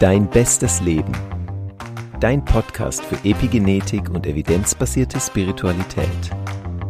[0.00, 1.12] Dein bestes Leben.
[2.18, 6.08] Dein Podcast für Epigenetik und evidenzbasierte Spiritualität.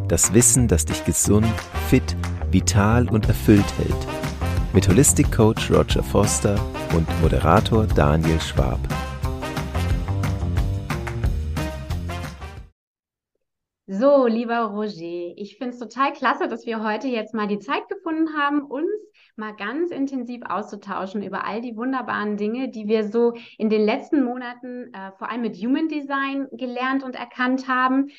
[0.08, 1.46] Das Wissen, das dich gesund,
[1.90, 2.17] fit,
[2.51, 4.06] vital und erfüllt hält.
[4.72, 6.59] Mit Holistic Coach Roger Foster
[6.96, 8.80] und Moderator Daniel Schwab.
[13.86, 17.86] So, lieber Roger, ich finde es total klasse, dass wir heute jetzt mal die Zeit
[17.91, 18.89] gefunden haben, uns
[19.37, 24.25] mal ganz intensiv auszutauschen über all die wunderbaren Dinge, die wir so in den letzten
[24.25, 28.11] Monaten äh, vor allem mit Human Design gelernt und erkannt haben.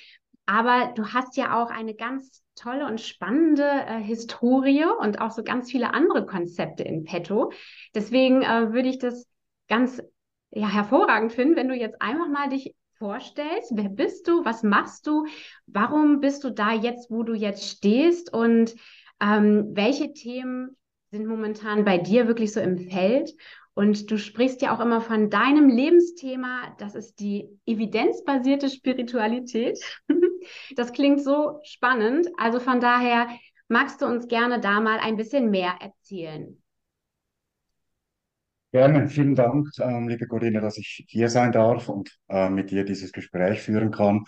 [0.45, 5.43] Aber du hast ja auch eine ganz tolle und spannende äh, Historie und auch so
[5.43, 7.51] ganz viele andere Konzepte in petto.
[7.93, 9.27] Deswegen äh, würde ich das
[9.67, 10.01] ganz
[10.51, 13.71] ja, hervorragend finden, wenn du jetzt einfach mal dich vorstellst.
[13.73, 14.45] Wer bist du?
[14.45, 15.25] Was machst du?
[15.65, 18.33] Warum bist du da jetzt, wo du jetzt stehst?
[18.33, 18.75] Und
[19.19, 20.77] ähm, welche Themen
[21.15, 23.33] sind momentan bei dir wirklich so im Feld.
[23.73, 29.79] Und du sprichst ja auch immer von deinem Lebensthema, das ist die evidenzbasierte Spiritualität.
[30.75, 32.27] Das klingt so spannend.
[32.37, 33.27] Also von daher
[33.67, 36.61] magst du uns gerne da mal ein bisschen mehr erzählen.
[38.71, 42.83] Gerne, vielen Dank, ähm, liebe Corinne, dass ich hier sein darf und äh, mit dir
[42.85, 44.23] dieses Gespräch führen kann.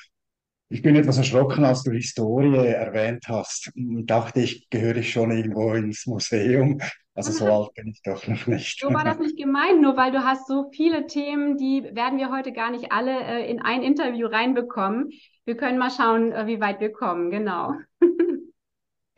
[0.69, 3.71] Ich bin etwas erschrocken, als du Historie erwähnt hast.
[3.75, 6.79] Dachte ich, gehöre ich schon irgendwo ins Museum.
[7.15, 8.79] Also so alt bin ich doch noch nicht.
[8.79, 12.31] So war das nicht gemeint, nur weil du hast so viele Themen, die werden wir
[12.31, 15.09] heute gar nicht alle äh, in ein Interview reinbekommen.
[15.45, 17.73] Wir können mal schauen, äh, wie weit wir kommen, genau.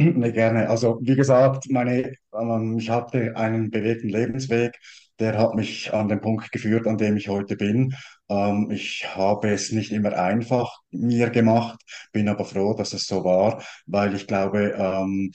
[0.02, 0.70] Nee, gerne.
[0.70, 4.80] Also wie gesagt, meine, ähm, ich hatte einen bewegten Lebensweg,
[5.20, 7.94] der hat mich an den Punkt geführt, an dem ich heute bin.
[8.30, 11.80] Ähm, ich habe es nicht immer einfach mir gemacht,
[12.12, 15.32] bin aber froh, dass es so war, weil ich glaube, ähm,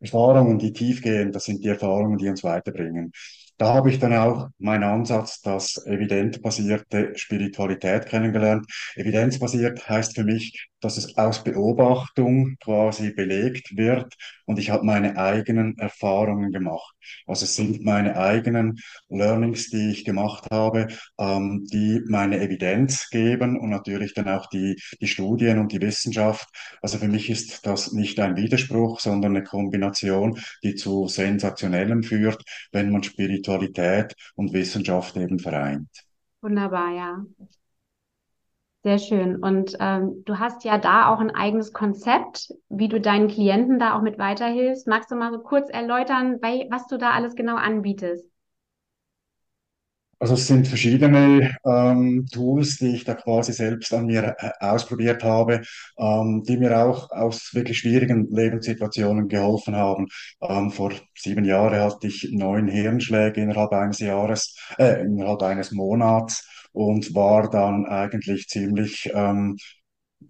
[0.00, 3.12] Erfahrungen, die tief gehen, das sind die Erfahrungen, die uns weiterbringen.
[3.58, 8.66] Da habe ich dann auch meinen Ansatz, das evidenzbasierte Spiritualität kennengelernt.
[8.96, 14.14] Evidenzbasiert heißt für mich, dass es aus Beobachtung quasi belegt wird
[14.46, 16.94] und ich habe meine eigenen Erfahrungen gemacht.
[17.26, 20.88] Also es sind meine eigenen Learnings, die ich gemacht habe,
[21.18, 26.48] ähm, die meine Evidenz geben und natürlich dann auch die, die Studien und die Wissenschaft.
[26.82, 32.42] Also für mich ist das nicht ein Widerspruch, sondern eine Kombination, die zu sensationellem führt,
[32.72, 35.88] wenn man Spiritualität und Wissenschaft eben vereint.
[36.42, 37.24] Wunderbar, ja.
[38.82, 39.36] Sehr schön.
[39.36, 43.96] Und ähm, du hast ja da auch ein eigenes Konzept, wie du deinen Klienten da
[43.96, 44.86] auch mit weiterhilfst.
[44.86, 48.30] Magst du mal so kurz erläutern, was du da alles genau anbietest?
[50.18, 55.24] Also es sind verschiedene ähm, Tools, die ich da quasi selbst an mir äh, ausprobiert
[55.24, 55.62] habe,
[55.98, 60.08] ähm, die mir auch aus wirklich schwierigen Lebenssituationen geholfen haben.
[60.42, 66.46] Ähm, vor sieben Jahren hatte ich neun Hirnschläge innerhalb eines Jahres, äh, innerhalb eines Monats
[66.72, 69.56] und war dann eigentlich ziemlich, ähm,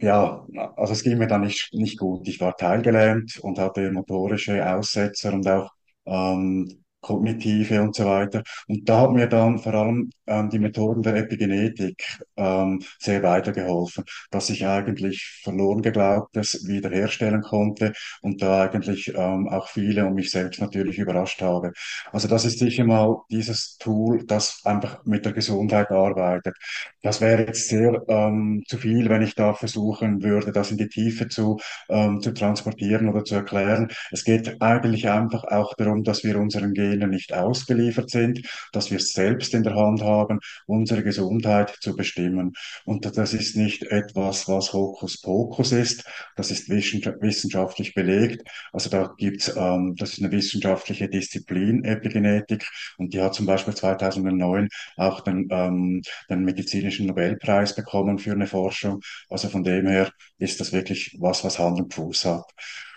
[0.00, 0.46] ja,
[0.76, 2.26] also es ging mir dann nicht, nicht gut.
[2.28, 5.70] Ich war teilgelähmt und hatte motorische Aussetzer und auch
[6.06, 8.42] ähm, kognitive und so weiter.
[8.68, 12.02] Und da hat mir dann vor allem ähm, die Methoden der Epigenetik
[12.36, 19.68] ähm, sehr weitergeholfen, dass ich eigentlich verloren geglaubtes wiederherstellen konnte und da eigentlich ähm, auch
[19.68, 21.72] viele und mich selbst natürlich überrascht habe.
[22.12, 26.56] Also das ist sicher mal dieses Tool, das einfach mit der Gesundheit arbeitet.
[27.02, 30.88] Das wäre jetzt sehr ähm, zu viel, wenn ich da versuchen würde, das in die
[30.88, 31.58] Tiefe zu,
[31.88, 33.88] ähm, zu transportieren oder zu erklären.
[34.10, 38.98] Es geht eigentlich einfach auch darum, dass wir unseren Genen nicht ausgeliefert sind, dass wir
[38.98, 42.52] es selbst in der Hand haben, unsere Gesundheit zu bestimmen.
[42.84, 46.04] Und das ist nicht etwas, was Hokuspokus ist,
[46.36, 48.42] das ist wissenschaftlich belegt.
[48.72, 52.66] Also da gibt's, ähm, das ist eine wissenschaftliche Disziplin, Epigenetik,
[52.98, 58.46] und die hat zum Beispiel 2009 auch den, ähm, den medizinischen Nobelpreis bekommen für eine
[58.46, 59.00] Forschung.
[59.28, 62.44] Also von dem her ist das wirklich was, was Hand und Fuß hat.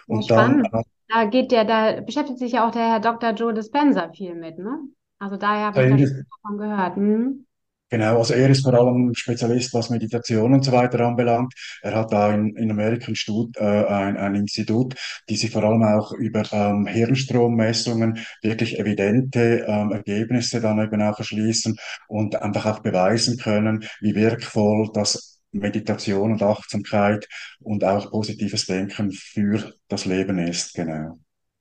[0.08, 3.32] Und dann, äh, da geht der, da beschäftigt sich ja auch der Herr Dr.
[3.32, 4.80] Joe Dispenza viel mit, ne?
[5.20, 6.96] Also daher habe ich das davon gehört.
[6.96, 7.46] Hm?
[7.90, 11.54] Genau, also er ist vor allem Spezialist, was Meditation und so weiter anbelangt.
[11.84, 14.96] Er hat da in, in Amerika ein, Stud, äh, ein, ein Institut,
[15.30, 21.20] die sich vor allem auch über ähm, Hirnstrommessungen wirklich evidente ähm, Ergebnisse dann eben auch
[21.20, 21.78] erschließen
[22.08, 27.28] und einfach auch beweisen können, wie wirkvoll das Meditation und Achtsamkeit
[27.60, 31.18] und auch positives Denken für das Leben ist, genau.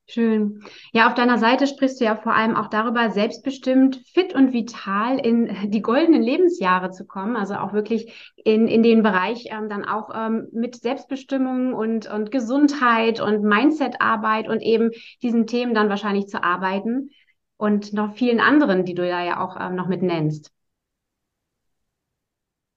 [0.08, 0.62] Schön.
[0.92, 5.18] Ja, auf deiner Seite sprichst du ja vor allem auch darüber, selbstbestimmt, fit und vital
[5.18, 7.34] in die goldenen Lebensjahre zu kommen.
[7.36, 12.30] Also auch wirklich in, in den Bereich ähm, dann auch ähm, mit Selbstbestimmung und, und
[12.30, 14.90] Gesundheit und Mindsetarbeit und eben
[15.22, 17.10] diesen Themen dann wahrscheinlich zu arbeiten.
[17.56, 20.52] und noch vielen anderen, die du da ja auch ähm, noch mit nennst?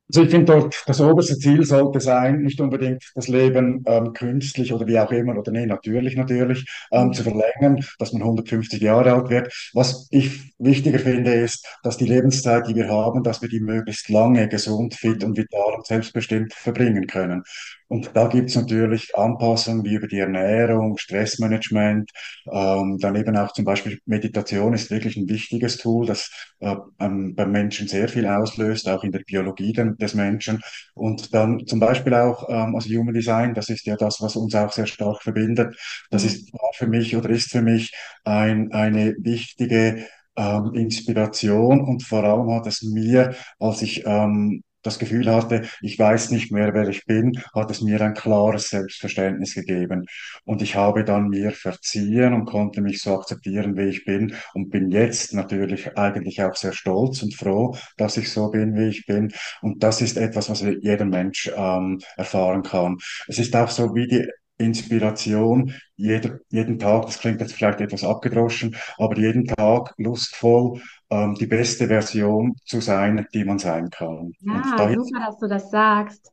[0.07, 4.72] Also ich finde dort, das oberste Ziel sollte sein, nicht unbedingt das Leben ähm, künstlich
[4.72, 9.13] oder wie auch immer, oder nee, natürlich, natürlich, ähm, zu verlängern, dass man 150 Jahre
[9.13, 9.52] alt wird.
[9.74, 14.10] Was ich wichtiger finde, ist, dass die Lebenszeit, die wir haben, dass wir die möglichst
[14.10, 17.42] lange gesund, fit und vital und selbstbestimmt verbringen können.
[17.88, 22.10] Und da gibt's natürlich Anpassungen wie über die Ernährung, Stressmanagement,
[22.51, 26.31] ähm, dann eben auch zum Beispiel Meditation ist wirklich ein wichtiges Tool, das
[26.62, 30.62] äh, ähm, beim Menschen sehr viel auslöst, auch in der Biologie den, des Menschen.
[30.94, 34.56] Und dann zum Beispiel auch ähm, also Human Design, das ist ja das, was uns
[34.56, 35.75] auch sehr stark verbindet.
[36.12, 36.27] Das Mhm.
[36.27, 37.94] ist für mich oder ist für mich
[38.24, 40.06] ein, eine wichtige
[40.36, 45.98] ähm, Inspiration und vor allem hat es mir, als ich ähm, das Gefühl hatte, ich
[45.98, 50.06] weiß nicht mehr, wer ich bin, hat es mir ein klares Selbstverständnis gegeben.
[50.44, 54.70] Und ich habe dann mir verziehen und konnte mich so akzeptieren, wie ich bin und
[54.70, 59.06] bin jetzt natürlich eigentlich auch sehr stolz und froh, dass ich so bin, wie ich
[59.06, 59.34] bin.
[59.62, 62.98] Und das ist etwas, was jeder Mensch ähm, erfahren kann.
[63.28, 68.04] Es ist auch so wie die Inspiration, jeder, jeden Tag, das klingt jetzt vielleicht etwas
[68.04, 74.34] abgedroschen, aber jeden Tag lustvoll ähm, die beste Version zu sein, die man sein kann.
[74.42, 76.31] Ja, daher super, dass du das sagst.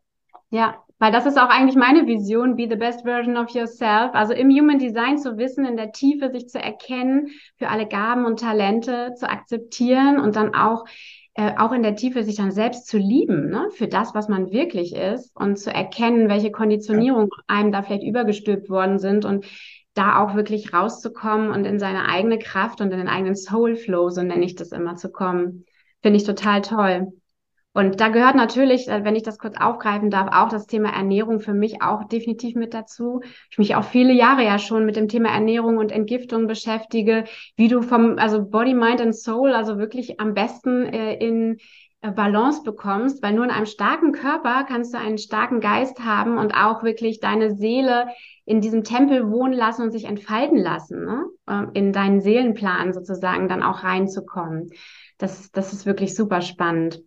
[0.51, 4.15] Ja, weil das ist auch eigentlich meine Vision, be the best version of yourself.
[4.15, 8.25] Also im Human Design zu wissen, in der Tiefe sich zu erkennen, für alle Gaben
[8.25, 10.85] und Talente zu akzeptieren und dann auch,
[11.35, 14.51] äh, auch in der Tiefe sich dann selbst zu lieben, ne, für das, was man
[14.51, 19.47] wirklich ist und zu erkennen, welche Konditionierungen einem da vielleicht übergestülpt worden sind und
[19.95, 24.11] da auch wirklich rauszukommen und in seine eigene Kraft und in den eigenen Soul Flow,
[24.11, 25.65] so nenne ich das immer, zu kommen.
[26.03, 27.13] Finde ich total toll.
[27.75, 31.41] Und da gehört natürlich, äh, wenn ich das kurz aufgreifen darf, auch das Thema Ernährung
[31.41, 33.23] für mich auch definitiv mit dazu.
[33.51, 37.25] Ich mich auch viele Jahre ja schon mit dem Thema Ernährung und Entgiftung beschäftige,
[37.57, 41.57] wie du vom, also Body, Mind and Soul, also wirklich am besten äh, in
[42.03, 46.37] äh, Balance bekommst, weil nur in einem starken Körper kannst du einen starken Geist haben
[46.37, 48.09] und auch wirklich deine Seele
[48.45, 51.25] in diesem Tempel wohnen lassen und sich entfalten lassen, ne?
[51.49, 54.71] Ähm, In deinen Seelenplan sozusagen dann auch reinzukommen.
[55.17, 57.01] Das, das ist wirklich super spannend.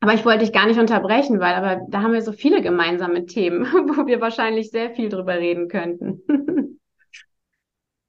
[0.00, 3.26] Aber ich wollte dich gar nicht unterbrechen, weil aber da haben wir so viele gemeinsame
[3.26, 6.22] Themen, wo wir wahrscheinlich sehr viel drüber reden könnten.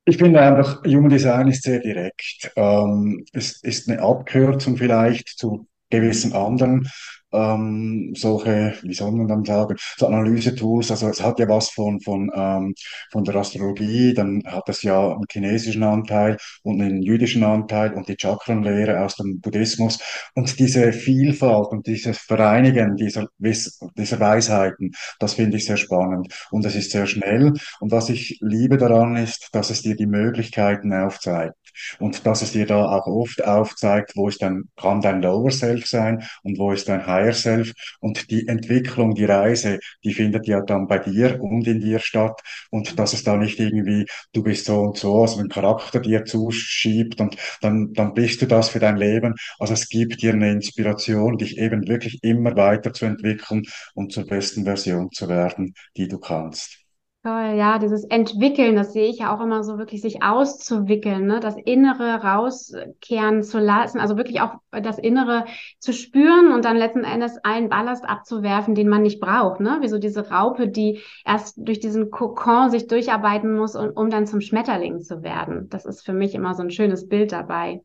[0.06, 2.51] Ich finde einfach, Human Design ist sehr direkt.
[2.56, 6.89] Ähm, es ist eine Abkürzung vielleicht zu gewissen anderen
[7.31, 10.91] ähm, solche, wie soll man dann sagen, so Analysetools.
[10.91, 12.73] Also es hat ja was von, von, ähm,
[13.11, 18.07] von der Astrologie, dann hat es ja einen chinesischen Anteil und einen jüdischen Anteil und
[18.07, 19.99] die Chakrenlehre aus dem Buddhismus.
[20.35, 26.33] Und diese Vielfalt und dieses Vereinigen dieser, Wiss dieser Weisheiten, das finde ich sehr spannend.
[26.51, 27.53] Und es ist sehr schnell.
[27.79, 31.55] Und was ich liebe daran ist, dass es dir die Möglichkeiten aufzeigt.
[31.99, 35.85] Und dass es dir da auch oft aufzeigt, wo ist dein, kann dein Lower Self
[35.87, 37.74] sein und wo ist dein Higher Self.
[38.00, 42.42] Und die Entwicklung, die Reise, die findet ja dann bei dir und in dir statt.
[42.71, 46.25] Und dass es da nicht irgendwie, du bist so und so, also ein Charakter dir
[46.25, 49.36] zuschiebt und dann, dann bist du das für dein Leben.
[49.60, 53.63] Also es gibt dir eine Inspiration, dich eben wirklich immer weiterzuentwickeln
[53.94, 56.78] und zur besten Version zu werden, die du kannst.
[57.21, 61.42] Toll, ja, dieses Entwickeln, das sehe ich ja auch immer so wirklich sich auszuwickeln, ne?
[61.42, 65.44] Das Innere rauskehren zu lassen, also wirklich auch das Innere
[65.80, 69.80] zu spüren und dann letzten Endes allen Ballast abzuwerfen, den man nicht braucht, ne?
[69.81, 74.26] Wie so diese Raupe, die erst durch diesen Kokon sich durcharbeiten muss, um, um dann
[74.26, 75.68] zum Schmetterling zu werden.
[75.69, 77.81] Das ist für mich immer so ein schönes Bild dabei.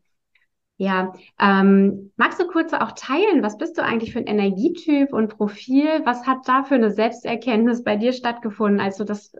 [0.77, 5.37] Ja, ähm, magst du kurz auch teilen, was bist du eigentlich für ein Energietyp und
[5.37, 6.01] Profil?
[6.03, 9.31] Was hat da für eine Selbsterkenntnis bei dir stattgefunden, als du das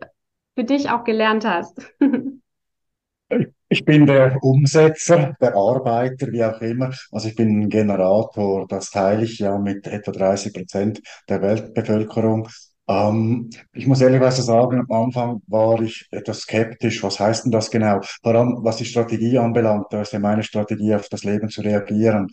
[0.55, 1.81] für dich auch gelernt hast?
[3.67, 6.93] Ich bin der Umsetzer, der Arbeiter, wie auch immer.
[7.11, 12.47] Also ich bin ein Generator, das teile ich ja mit etwa 30 Prozent der Weltbevölkerung.
[12.87, 17.01] Ähm, ich muss ehrlicherweise sagen, am Anfang war ich etwas skeptisch.
[17.03, 18.01] Was heißt denn das genau?
[18.21, 21.61] Vor allem, was die Strategie anbelangt, da ist ja meine Strategie, auf das Leben zu
[21.61, 22.29] reagieren.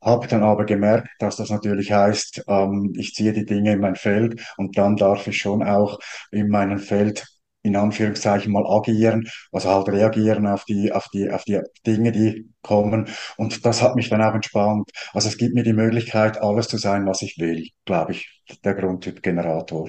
[0.00, 3.96] Habe dann aber gemerkt, dass das natürlich heißt, ähm, ich ziehe die Dinge in mein
[3.96, 5.98] Feld und dann darf ich schon auch
[6.30, 7.26] in meinem Feld
[7.66, 12.48] in Anführungszeichen mal agieren, also halt reagieren auf die, auf die, auf die Dinge, die
[12.62, 13.08] kommen.
[13.36, 14.90] Und das hat mich dann auch entspannt.
[15.12, 18.30] Also es gibt mir die Möglichkeit, alles zu sein, was ich will, glaube ich,
[18.64, 19.88] der Grundtyp Generator.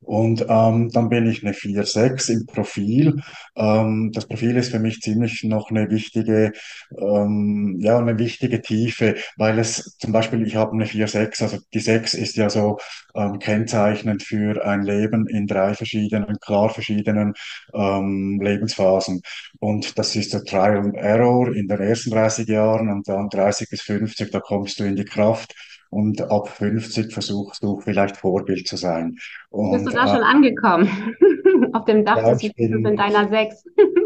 [0.00, 3.16] Und ähm, dann bin ich eine 4-6 im Profil.
[3.56, 6.52] Ähm, das Profil ist für mich ziemlich noch eine wichtige,
[6.96, 11.80] ähm, ja, eine wichtige Tiefe, weil es zum Beispiel, ich habe eine 4-6, also die
[11.80, 12.78] 6 ist ja so
[13.14, 17.34] ähm, kennzeichnend für ein Leben in drei verschiedenen, klar verschiedenen
[17.74, 19.22] ähm, Lebensphasen.
[19.58, 23.68] Und das ist so Trial and Error in den ersten 30 Jahren und dann 30
[23.70, 25.54] bis 50, da kommst du in die Kraft.
[25.90, 29.12] Und ab 50 versuchst du vielleicht Vorbild zu sein.
[29.12, 30.88] Bist du Und da äh, schon angekommen?
[31.72, 33.64] Auf dem Dach ja, des in deiner Sechs.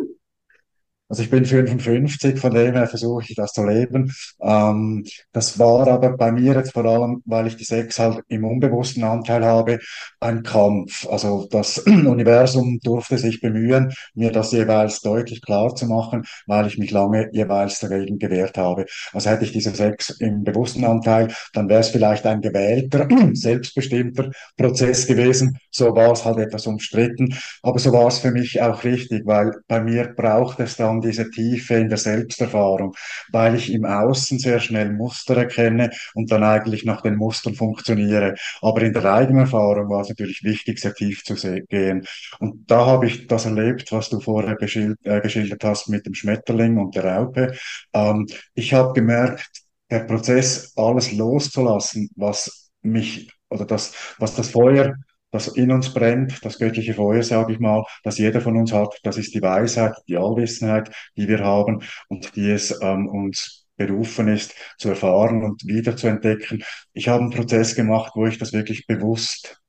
[1.11, 4.15] also ich bin 55, von dem her versuche ich das zu leben.
[4.41, 8.45] Ähm, das war aber bei mir jetzt vor allem, weil ich die Sechs halt im
[8.45, 9.81] unbewussten Anteil habe,
[10.21, 11.09] ein Kampf.
[11.11, 16.79] Also das Universum durfte sich bemühen, mir das jeweils deutlich klar zu machen, weil ich
[16.79, 18.87] mich lange jeweils dagegen gewehrt habe.
[19.13, 24.31] Also hätte ich diese Sechs im bewussten Anteil, dann wäre es vielleicht ein gewählter, selbstbestimmter
[24.57, 25.59] Prozess gewesen.
[25.73, 27.35] So war es halt etwas umstritten.
[27.63, 31.31] Aber so war es für mich auch richtig, weil bei mir braucht es dann diese
[31.31, 32.95] Tiefe in der Selbsterfahrung,
[33.33, 38.35] weil ich im Außen sehr schnell Muster erkenne und dann eigentlich nach den Mustern funktioniere.
[38.61, 41.35] Aber in der eigenen Erfahrung war es natürlich wichtig, sehr tief zu
[41.69, 42.07] gehen.
[42.39, 46.15] Und da habe ich das erlebt, was du vorher beschild, äh, geschildert hast mit dem
[46.15, 47.55] Schmetterling und der Raupe.
[47.93, 54.95] Ähm, ich habe gemerkt, der Prozess, alles loszulassen, was mich oder das, was das Feuer
[55.31, 58.99] das in uns brennt, das göttliche Feuer, sage ich mal, das jeder von uns hat,
[59.03, 64.29] das ist die Weisheit, die Allwissenheit, die wir haben und die es ähm, uns berufen
[64.29, 66.63] ist, zu erfahren und wieder zu entdecken.
[66.93, 69.60] Ich habe einen Prozess gemacht, wo ich das wirklich bewusst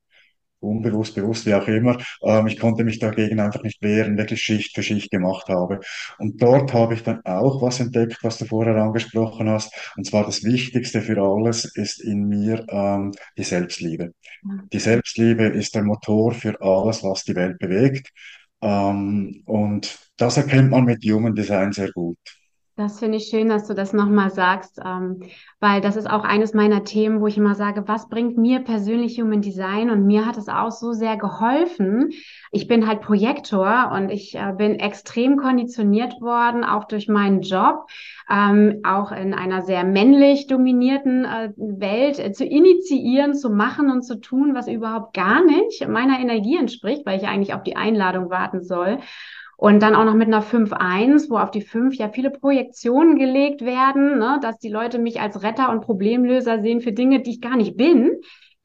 [0.62, 1.98] unbewusst, bewusst, wie auch immer.
[2.22, 5.80] Ähm, ich konnte mich dagegen einfach nicht wehren, wirklich Schicht für Schicht gemacht habe.
[6.18, 9.72] Und dort habe ich dann auch was entdeckt, was du vorher angesprochen hast.
[9.96, 14.12] Und zwar das Wichtigste für alles ist in mir ähm, die Selbstliebe.
[14.72, 18.10] Die Selbstliebe ist der Motor für alles, was die Welt bewegt.
[18.60, 22.18] Ähm, und das erkennt man mit Human Design sehr gut.
[22.74, 25.20] Das finde ich schön, dass du das nochmal sagst, ähm,
[25.60, 29.20] weil das ist auch eines meiner Themen, wo ich immer sage, was bringt mir persönlich
[29.20, 29.90] Human Design?
[29.90, 32.12] Und mir hat es auch so sehr geholfen.
[32.50, 37.88] Ich bin halt Projektor und ich äh, bin extrem konditioniert worden, auch durch meinen Job,
[38.30, 44.00] ähm, auch in einer sehr männlich dominierten äh, Welt äh, zu initiieren, zu machen und
[44.00, 48.30] zu tun, was überhaupt gar nicht meiner Energie entspricht, weil ich eigentlich auf die Einladung
[48.30, 48.98] warten soll.
[49.62, 53.64] Und dann auch noch mit einer 5.1, wo auf die 5 ja viele Projektionen gelegt
[53.64, 57.40] werden, ne, dass die Leute mich als Retter und Problemlöser sehen für Dinge, die ich
[57.40, 58.10] gar nicht bin.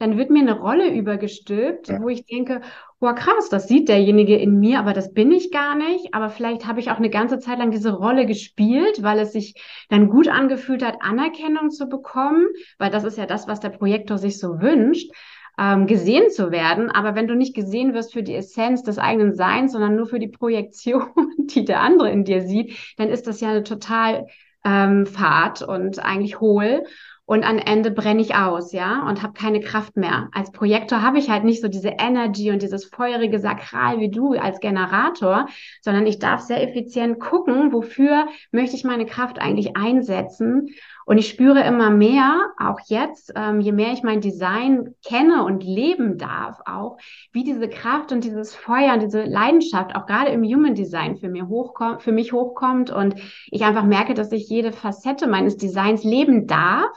[0.00, 2.02] Dann wird mir eine Rolle übergestülpt, ja.
[2.02, 2.62] wo ich denke,
[2.98, 6.14] boah, krass, das sieht derjenige in mir, aber das bin ich gar nicht.
[6.14, 9.54] Aber vielleicht habe ich auch eine ganze Zeit lang diese Rolle gespielt, weil es sich
[9.90, 14.18] dann gut angefühlt hat, Anerkennung zu bekommen, weil das ist ja das, was der Projektor
[14.18, 15.12] sich so wünscht
[15.58, 16.90] ähm, gesehen zu werden.
[16.90, 20.18] Aber wenn du nicht gesehen wirst für die Essenz des eigenen Seins, sondern nur für
[20.18, 21.04] die Projektion,
[21.38, 24.26] die der andere in dir sieht, dann ist das ja eine total
[24.64, 26.84] ähm, fad und eigentlich hohl.
[27.24, 30.30] Und am Ende brenne ich aus, ja, und habe keine Kraft mehr.
[30.32, 34.32] Als Projektor habe ich halt nicht so diese Energy und dieses feurige Sakral wie du
[34.32, 35.46] als Generator,
[35.82, 40.70] sondern ich darf sehr effizient gucken, wofür möchte ich meine Kraft eigentlich einsetzen
[41.08, 45.64] und ich spüre immer mehr, auch jetzt, ähm, je mehr ich mein Design kenne und
[45.64, 46.98] leben darf, auch
[47.32, 51.30] wie diese Kraft und dieses Feuer und diese Leidenschaft auch gerade im Human Design für,
[51.30, 53.14] mir hochkommt, für mich hochkommt und
[53.50, 56.90] ich einfach merke, dass ich jede Facette meines Designs leben darf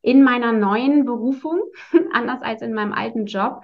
[0.00, 1.60] in meiner neuen Berufung,
[2.12, 3.62] anders als in meinem alten Job.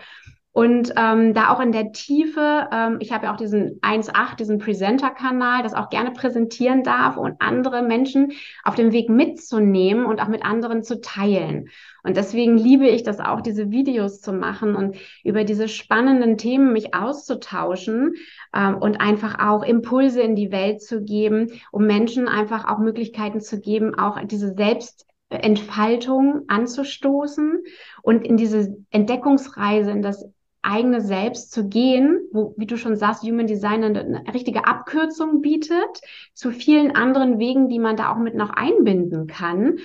[0.53, 4.59] Und ähm, da auch in der Tiefe, ähm, ich habe ja auch diesen 1.8, diesen
[4.59, 8.33] Presenter-Kanal, das auch gerne präsentieren darf und andere Menschen
[8.65, 11.69] auf dem Weg mitzunehmen und auch mit anderen zu teilen.
[12.03, 16.73] Und deswegen liebe ich das auch, diese Videos zu machen und über diese spannenden Themen
[16.73, 18.15] mich auszutauschen
[18.55, 23.41] ähm, und einfach auch Impulse in die Welt zu geben, um Menschen einfach auch Möglichkeiten
[23.41, 27.63] zu geben, auch diese Selbst Entfaltung anzustoßen
[28.03, 30.25] und in diese Entdeckungsreise, in das
[30.69, 36.01] eigene Selbst zu gehen, wo, wie du schon sagst, Human Design eine, richtige Abkürzung bietet
[36.35, 39.79] zu vielen anderen Wegen, die man da auch mit noch einbinden kann.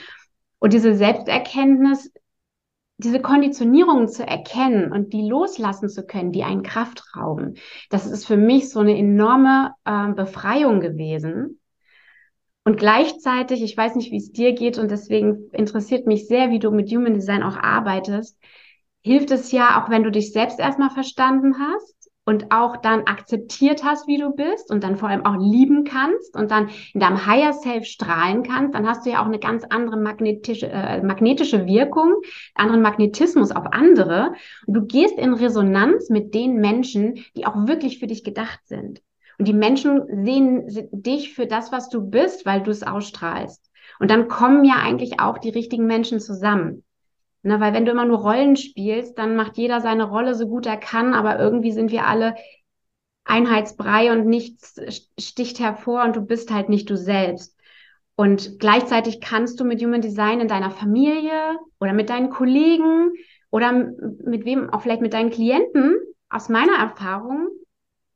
[0.60, 2.12] Und diese Selbsterkenntnis,
[2.98, 7.56] diese Konditionierungen zu erkennen und die loslassen zu können, die einen Kraft rauben,
[7.90, 11.60] das ist für mich so eine enorme äh, Befreiung gewesen.
[12.66, 16.60] Und gleichzeitig, ich weiß nicht, wie es dir geht und deswegen interessiert mich sehr, wie
[16.60, 18.38] du mit Human Design auch arbeitest,
[19.04, 23.84] hilft es ja, auch wenn du dich selbst erstmal verstanden hast, und auch dann akzeptiert
[23.84, 27.26] hast, wie du bist und dann vor allem auch lieben kannst und dann in deinem
[27.26, 31.66] Higher Self strahlen kannst, dann hast du ja auch eine ganz andere magnetische, äh, magnetische
[31.66, 32.22] Wirkung,
[32.56, 34.34] anderen Magnetismus auf andere.
[34.66, 39.02] Und du gehst in Resonanz mit den Menschen, die auch wirklich für dich gedacht sind.
[39.38, 43.70] Und die Menschen sehen dich für das, was du bist, weil du es ausstrahlst.
[44.00, 46.84] Und dann kommen ja eigentlich auch die richtigen Menschen zusammen.
[47.46, 50.66] Ne, weil wenn du immer nur Rollen spielst, dann macht jeder seine Rolle so gut
[50.66, 52.36] er kann, aber irgendwie sind wir alle
[53.26, 54.80] Einheitsbrei und nichts
[55.20, 57.58] sticht hervor und du bist halt nicht du selbst.
[58.16, 63.12] Und gleichzeitig kannst du mit Human Design in deiner Familie oder mit deinen Kollegen
[63.50, 65.98] oder mit wem, auch vielleicht mit deinen Klienten,
[66.30, 67.50] aus meiner Erfahrung,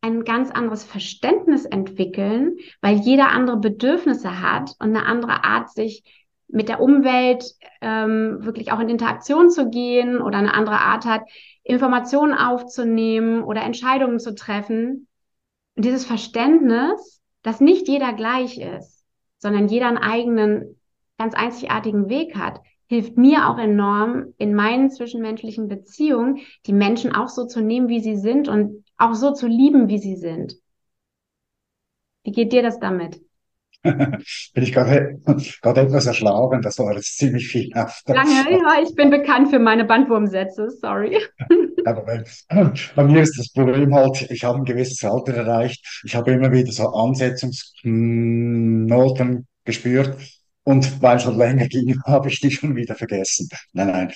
[0.01, 6.26] ein ganz anderes Verständnis entwickeln, weil jeder andere Bedürfnisse hat und eine andere Art, sich
[6.47, 7.43] mit der Umwelt
[7.81, 11.21] ähm, wirklich auch in Interaktion zu gehen oder eine andere Art hat,
[11.63, 15.07] Informationen aufzunehmen oder Entscheidungen zu treffen.
[15.75, 19.03] Und dieses Verständnis, dass nicht jeder gleich ist,
[19.39, 20.79] sondern jeder einen eigenen,
[21.17, 27.27] ganz einzigartigen Weg hat, hilft mir auch enorm in meinen zwischenmenschlichen Beziehungen, die Menschen auch
[27.27, 30.55] so zu nehmen, wie sie sind und auch so zu lieben, wie sie sind.
[32.23, 33.21] Wie geht dir das damit?
[34.53, 35.19] bin ich gerade,
[35.61, 36.61] gerade etwas erschlagen.
[36.61, 37.69] Das war jetzt ziemlich viel.
[37.71, 41.17] Lange, ja, ich bin bekannt für meine Bandwurmsätze, sorry.
[41.85, 42.23] Aber bei,
[42.95, 46.01] bei mir ist das Problem halt, ich habe ein gewisses Alter erreicht.
[46.03, 50.17] Ich habe immer wieder so Ansetzungsnoten gespürt.
[50.63, 53.47] Und weil es schon länger ging, habe ich die schon wieder vergessen.
[53.71, 54.11] Nein, nein,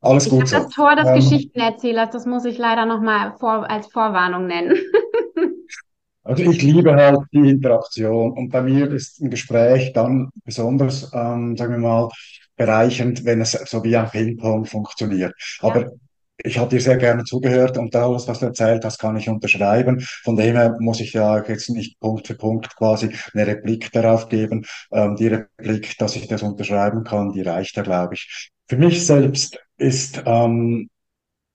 [0.00, 0.48] alles gut.
[0.48, 0.56] so.
[0.56, 4.74] Das Tor des ähm, Geschichtenerzählers, das muss ich leider nochmal vor, als Vorwarnung nennen.
[6.24, 11.56] Also ich liebe halt die Interaktion und bei mir ist ein Gespräch dann besonders, ähm,
[11.56, 12.08] sagen wir mal,
[12.56, 15.34] bereichend, wenn es so wie ein Ping-Pong funktioniert.
[15.60, 15.90] Aber ja.
[16.44, 20.00] ich habe dir sehr gerne zugehört und alles, was du erzählt hast, kann ich unterschreiben.
[20.22, 24.28] Von dem her muss ich ja jetzt nicht Punkt für Punkt quasi eine Replik darauf
[24.28, 24.64] geben.
[24.92, 28.50] Ähm, die Replik, dass ich das unterschreiben kann, die reicht ja, glaube ich.
[28.68, 30.88] Für mich selbst ist ähm,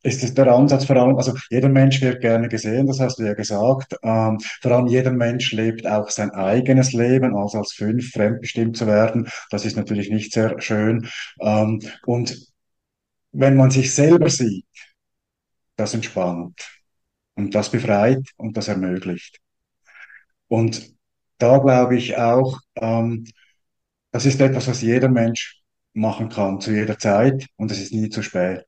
[0.08, 3.24] ist es der Ansatz vor allem, also jeder Mensch wird gerne gesehen, das hast du
[3.24, 3.94] ja gesagt.
[4.04, 8.88] Ähm, vor allem jeder Mensch lebt auch sein eigenes Leben, also als fünf fremdbestimmt zu
[8.88, 11.10] werden, das ist natürlich nicht sehr schön.
[11.42, 12.38] Ähm, und
[13.34, 14.66] wenn man sich selber sieht,
[15.76, 16.58] das entspannt
[17.36, 19.40] und das befreit und das ermöglicht.
[20.48, 20.96] Und
[21.38, 23.26] da glaube ich auch, ähm,
[24.12, 25.62] das ist etwas, was jeder Mensch
[25.94, 28.64] machen kann zu jeder Zeit und es ist nie zu spät.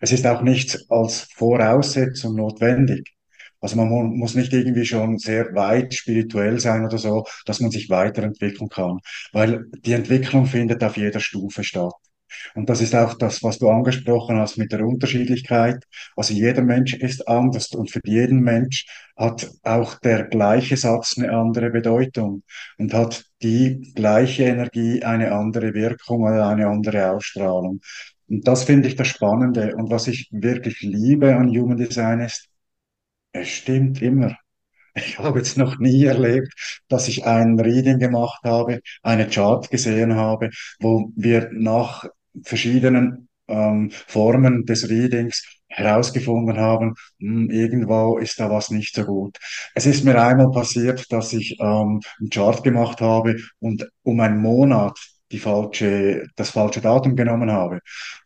[0.00, 3.14] Es ist auch nicht als Voraussetzung notwendig.
[3.60, 7.90] Also man muss nicht irgendwie schon sehr weit spirituell sein oder so, dass man sich
[7.90, 8.98] weiterentwickeln kann,
[9.32, 11.92] weil die Entwicklung findet auf jeder Stufe statt.
[12.54, 15.84] Und das ist auch das, was du angesprochen hast mit der Unterschiedlichkeit.
[16.16, 21.32] Also jeder Mensch ist anders und für jeden Mensch hat auch der gleiche Satz eine
[21.32, 22.42] andere Bedeutung
[22.78, 27.80] und hat die gleiche Energie eine andere Wirkung oder eine andere Ausstrahlung.
[28.30, 29.74] Und das finde ich das Spannende.
[29.76, 32.48] Und was ich wirklich liebe an Human Design ist,
[33.32, 34.36] es stimmt immer.
[34.94, 40.14] Ich habe jetzt noch nie erlebt, dass ich ein Reading gemacht habe, eine Chart gesehen
[40.16, 42.04] habe, wo wir nach
[42.42, 49.04] verschiedenen ähm, Formen des Readings herausgefunden haben, mh, hm, irgendwo ist da was nicht so
[49.04, 49.38] gut.
[49.74, 54.38] Es ist mir einmal passiert, dass ich ähm, einen Chart gemacht habe und um einen
[54.38, 54.98] Monat
[55.32, 57.80] die falsche, das falsche Datum genommen habe.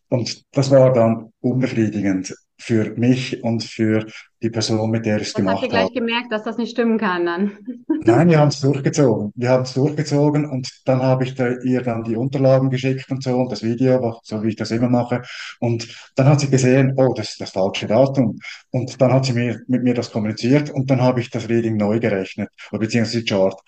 [0.08, 4.06] Und das war dann unbefriedigend für mich und für
[4.42, 5.66] die Person, mit der ich es gemacht habe.
[5.66, 7.52] Hast du gleich gemerkt, dass das nicht stimmen kann dann?
[8.04, 9.32] Nein, wir haben es durchgezogen.
[9.34, 13.22] Wir haben es durchgezogen und dann habe ich da, ihr dann die Unterlagen geschickt und
[13.22, 15.22] so und das Video, so wie ich das immer mache.
[15.58, 18.38] Und dann hat sie gesehen, oh, das ist das falsche Datum.
[18.70, 21.76] Und dann hat sie mir, mit mir das kommuniziert und dann habe ich das Reading
[21.76, 23.60] neu gerechnet, beziehungsweise die Chart.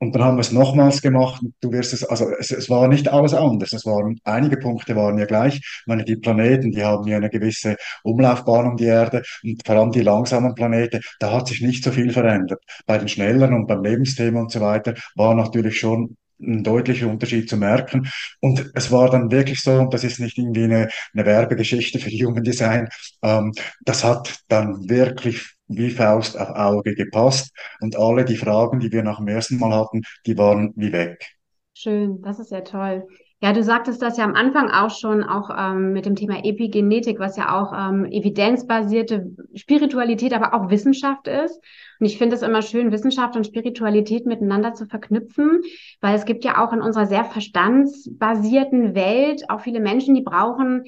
[0.00, 1.42] Und dann haben wir es nochmals gemacht.
[1.60, 3.72] Du wirst es, also es, es war nicht alles anders.
[3.72, 5.56] Es waren, einige Punkte waren ja gleich.
[5.56, 9.76] Ich meine, die Planeten, die haben ja eine gewisse Umlaufbahn um die Erde und vor
[9.76, 12.62] allem die langsamen Planeten, da hat sich nicht so viel verändert.
[12.86, 17.48] Bei den schnelleren und beim Lebensthema und so weiter war natürlich schon ein deutlicher Unterschied
[17.48, 18.08] zu merken.
[18.40, 22.10] Und es war dann wirklich so, und das ist nicht irgendwie eine, eine Werbegeschichte für
[22.24, 22.88] Human Design,
[23.22, 23.52] ähm,
[23.84, 27.52] das hat dann wirklich wie Faust auf Auge gepasst.
[27.80, 31.36] Und alle die Fragen, die wir nach dem ersten Mal hatten, die waren wie weg.
[31.74, 33.06] Schön, das ist ja toll.
[33.40, 37.20] Ja, du sagtest das ja am Anfang auch schon, auch ähm, mit dem Thema Epigenetik,
[37.20, 41.60] was ja auch ähm, evidenzbasierte Spiritualität, aber auch Wissenschaft ist.
[42.00, 45.60] Und ich finde es immer schön, Wissenschaft und Spiritualität miteinander zu verknüpfen,
[46.00, 50.82] weil es gibt ja auch in unserer sehr verstandsbasierten Welt auch viele Menschen, die brauchen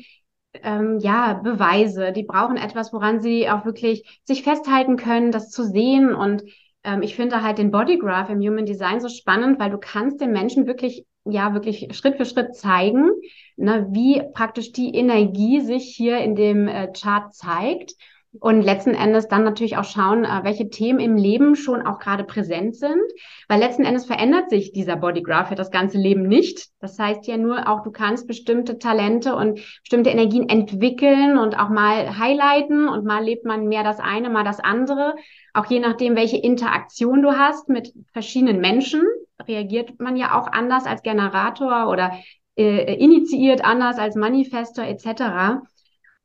[0.54, 2.12] ähm, ja, Beweise.
[2.12, 6.14] Die brauchen etwas, woran sie auch wirklich sich festhalten können, das zu sehen.
[6.14, 6.42] Und
[6.84, 10.32] ähm, ich finde halt den Bodygraph im Human Design so spannend, weil du kannst den
[10.32, 13.10] Menschen wirklich, ja, wirklich Schritt für Schritt zeigen,
[13.56, 17.94] ne, wie praktisch die Energie sich hier in dem äh, Chart zeigt.
[18.38, 22.22] Und letzten Endes dann natürlich auch schauen, äh, welche Themen im Leben schon auch gerade
[22.22, 23.02] präsent sind.
[23.48, 26.68] Weil letzten Endes verändert sich dieser Bodygraph für das ganze Leben nicht.
[26.78, 31.70] Das heißt ja nur auch, du kannst bestimmte Talente und bestimmte Energien entwickeln und auch
[31.70, 35.16] mal highlighten und mal lebt man mehr das eine, mal das andere.
[35.52, 39.02] Auch je nachdem, welche Interaktion du hast mit verschiedenen Menschen,
[39.48, 42.12] reagiert man ja auch anders als Generator oder
[42.56, 45.62] äh, initiiert anders als Manifestor etc.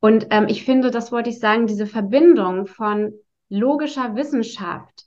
[0.00, 3.12] Und ähm, ich finde, das wollte ich sagen, diese Verbindung von
[3.48, 5.06] logischer Wissenschaft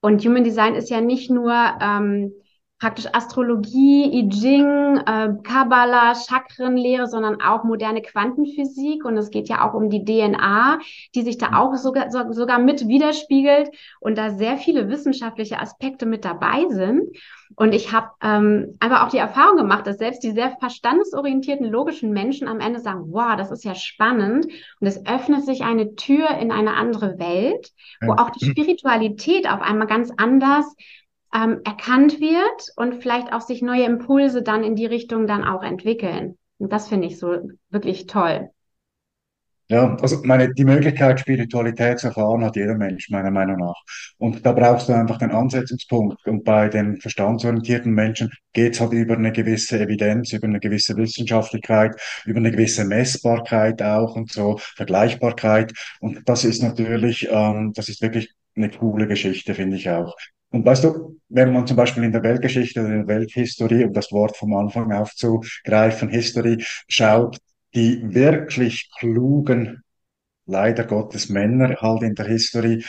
[0.00, 2.32] und Human Design ist ja nicht nur ähm,
[2.78, 9.04] praktisch Astrologie, I Ching, äh, Kabbalah, Chakrenlehre, sondern auch moderne Quantenphysik.
[9.04, 10.78] Und es geht ja auch um die DNA,
[11.14, 16.04] die sich da auch sogar, so, sogar mit widerspiegelt und da sehr viele wissenschaftliche Aspekte
[16.04, 17.16] mit dabei sind.
[17.54, 22.12] Und ich habe ähm, einfach auch die Erfahrung gemacht, dass selbst die sehr verstandesorientierten, logischen
[22.12, 24.46] Menschen am Ende sagen, wow, das ist ja spannend.
[24.80, 27.70] Und es öffnet sich eine Tür in eine andere Welt,
[28.02, 30.66] wo auch die Spiritualität auf einmal ganz anders
[31.36, 35.62] ähm, erkannt wird und vielleicht auch sich neue Impulse dann in die Richtung dann auch
[35.62, 36.38] entwickeln.
[36.58, 38.48] Und das finde ich so wirklich toll.
[39.68, 43.74] Ja, also meine, die Möglichkeit, Spiritualität zu erfahren, hat jeder Mensch, meiner Meinung nach.
[44.16, 46.24] Und da brauchst du einfach den Ansetzungspunkt.
[46.24, 52.00] Und bei den verstandsorientierten Menschen geht's halt über eine gewisse Evidenz, über eine gewisse Wissenschaftlichkeit,
[52.26, 55.72] über eine gewisse Messbarkeit auch und so, Vergleichbarkeit.
[56.00, 60.14] Und das ist natürlich, ähm, das ist wirklich eine coole Geschichte, finde ich auch.
[60.50, 63.92] Und weißt du, wenn man zum Beispiel in der Weltgeschichte oder in der Welthistorie, um
[63.92, 67.38] das Wort vom Anfang aufzugreifen, History schaut,
[67.74, 69.82] die wirklich klugen,
[70.46, 72.84] leider Gottes Männer halt in der History,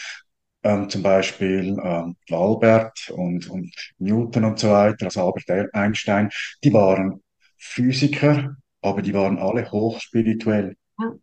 [0.64, 6.30] ähm, zum Beispiel ähm, Albert und, und Newton und so weiter, also Albert Einstein,
[6.64, 7.22] die waren
[7.58, 10.76] Physiker, aber die waren alle hochspirituell.
[11.00, 11.14] Ja.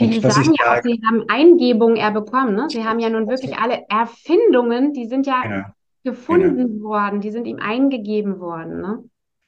[0.00, 2.54] Viele sagen ja auch, sie haben Eingebungen eher bekommen.
[2.54, 2.66] Ne?
[2.70, 5.64] Sie haben ja nun wirklich alle Erfindungen, die sind ja genau.
[6.04, 6.88] gefunden genau.
[6.88, 8.80] worden, die sind ihm eingegeben worden.
[8.80, 9.04] Ne?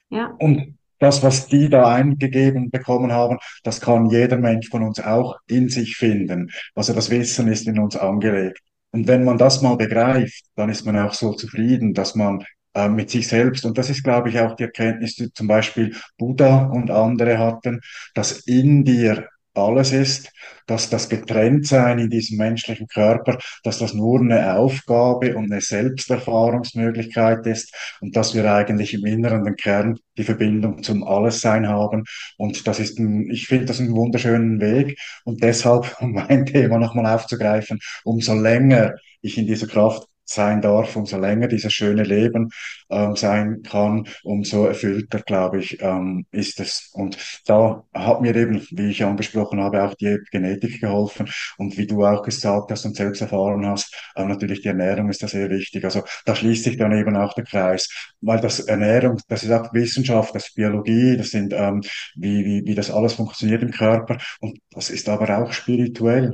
[0.09, 0.35] Ja.
[0.37, 5.37] Und das, was die da eingegeben bekommen haben, das kann jeder Mensch von uns auch
[5.47, 6.51] in sich finden.
[6.75, 8.59] Also das Wissen ist in uns angelegt.
[8.91, 12.87] Und wenn man das mal begreift, dann ist man auch so zufrieden, dass man äh,
[12.87, 16.67] mit sich selbst, und das ist, glaube ich, auch die Erkenntnis, die zum Beispiel Buddha
[16.67, 17.81] und andere hatten,
[18.13, 20.31] dass in dir alles ist,
[20.67, 27.45] dass das Getrenntsein in diesem menschlichen Körper, dass das nur eine Aufgabe und eine Selbsterfahrungsmöglichkeit
[27.47, 32.03] ist und dass wir eigentlich im Inneren den Kern die Verbindung zum Allessein haben.
[32.37, 34.97] Und das ist ein, ich finde das einen wunderschönen Weg.
[35.25, 40.95] Und deshalb, um mein Thema nochmal aufzugreifen, umso länger ich in dieser Kraft sein darf,
[40.95, 42.49] umso länger dieses schöne Leben
[42.89, 46.91] ähm, sein kann, umso erfüllter, glaube ich, ähm, ist es.
[46.93, 51.87] Und da hat mir eben, wie ich angesprochen habe, auch die Genetik geholfen und wie
[51.87, 55.49] du auch gesagt hast und selbst erfahren hast, äh, natürlich die Ernährung ist da sehr
[55.49, 55.83] wichtig.
[55.85, 57.89] Also da schließt sich dann eben auch der Kreis,
[58.21, 61.81] weil das Ernährung, das ist auch Wissenschaft, das ist Biologie, das sind ähm,
[62.15, 66.33] wie, wie, wie das alles funktioniert im Körper und das ist aber auch spirituell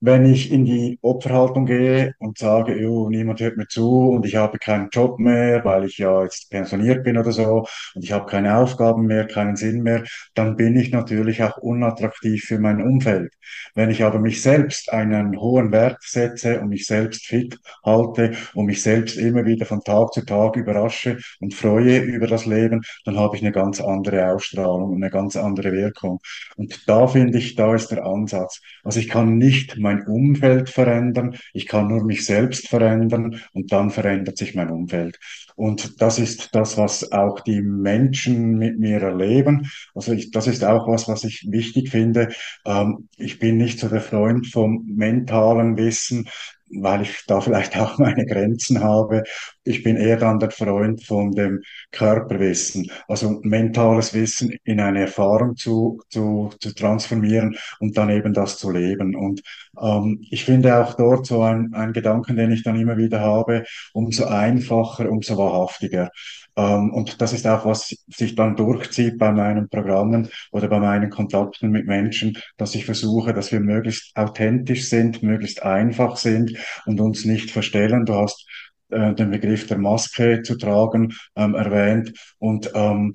[0.00, 4.36] wenn ich in die Opferhaltung gehe und sage, jo, niemand hört mir zu und ich
[4.36, 8.26] habe keinen Job mehr, weil ich ja jetzt pensioniert bin oder so und ich habe
[8.26, 10.04] keine Aufgaben mehr, keinen Sinn mehr,
[10.34, 13.32] dann bin ich natürlich auch unattraktiv für mein Umfeld.
[13.74, 18.66] Wenn ich aber mich selbst einen hohen Wert setze und mich selbst fit halte und
[18.66, 23.18] mich selbst immer wieder von Tag zu Tag überrasche und freue über das Leben, dann
[23.18, 26.20] habe ich eine ganz andere Ausstrahlung und eine ganz andere Wirkung.
[26.56, 28.60] Und da finde ich, da ist der Ansatz.
[28.84, 33.90] Also ich kann nicht mein Umfeld verändern, ich kann nur mich selbst verändern und dann
[33.90, 35.18] verändert sich mein Umfeld.
[35.54, 39.70] Und das ist das, was auch die Menschen mit mir erleben.
[39.94, 42.28] Also ich, das ist auch was, was ich wichtig finde.
[42.66, 46.28] Ähm, ich bin nicht so der Freund vom mentalen Wissen
[46.68, 49.22] weil ich da vielleicht auch meine Grenzen habe.
[49.66, 55.56] Ich bin eher dann der Freund von dem Körperwissen, also mentales Wissen in eine Erfahrung
[55.56, 59.16] zu, zu, zu transformieren und dann eben das zu leben.
[59.16, 59.42] Und
[59.80, 63.64] ähm, ich finde auch dort so ein, ein Gedanken, den ich dann immer wieder habe,
[63.92, 66.10] umso einfacher, umso wahrhaftiger.
[66.56, 71.10] Ähm, und das ist auch, was sich dann durchzieht bei meinen Programmen oder bei meinen
[71.10, 77.00] Kontakten mit Menschen, dass ich versuche, dass wir möglichst authentisch sind, möglichst einfach sind und
[77.00, 78.06] uns nicht verstellen.
[78.06, 78.46] Du hast
[78.90, 83.14] äh, den Begriff der Maske zu tragen ähm, erwähnt und ähm,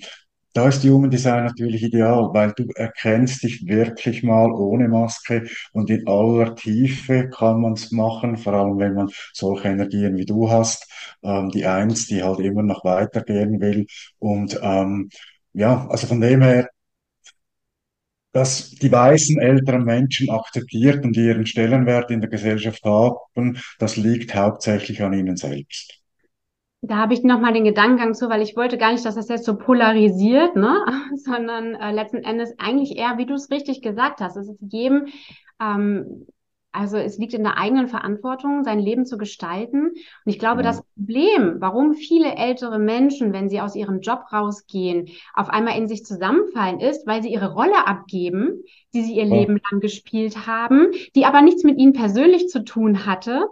[0.53, 5.89] da ist Human Design natürlich ideal, weil du erkennst dich wirklich mal ohne Maske und
[5.89, 10.49] in aller Tiefe kann man es machen, vor allem wenn man solche Energien wie du
[10.51, 10.87] hast,
[11.23, 13.85] ähm, die Eins, die halt immer noch weitergehen will.
[14.19, 15.09] Und ähm,
[15.53, 16.69] ja, also von dem her,
[18.33, 24.33] dass die weißen älteren Menschen akzeptiert und ihren Stellenwert in der Gesellschaft haben, das liegt
[24.35, 26.01] hauptsächlich an ihnen selbst.
[26.83, 29.45] Da habe ich nochmal den Gedankengang zu, weil ich wollte gar nicht, dass das jetzt
[29.45, 30.83] so polarisiert, ne?
[31.15, 35.07] sondern äh, letzten Endes eigentlich eher, wie du es richtig gesagt hast, es ist jedem,
[35.61, 36.25] ähm,
[36.71, 39.87] also es liegt in der eigenen Verantwortung, sein Leben zu gestalten.
[39.89, 40.67] Und ich glaube, ja.
[40.67, 45.87] das Problem, warum viele ältere Menschen, wenn sie aus ihrem Job rausgehen, auf einmal in
[45.87, 49.35] sich zusammenfallen, ist, weil sie ihre Rolle abgeben, die sie ihr ja.
[49.35, 53.47] Leben lang gespielt haben, die aber nichts mit ihnen persönlich zu tun hatte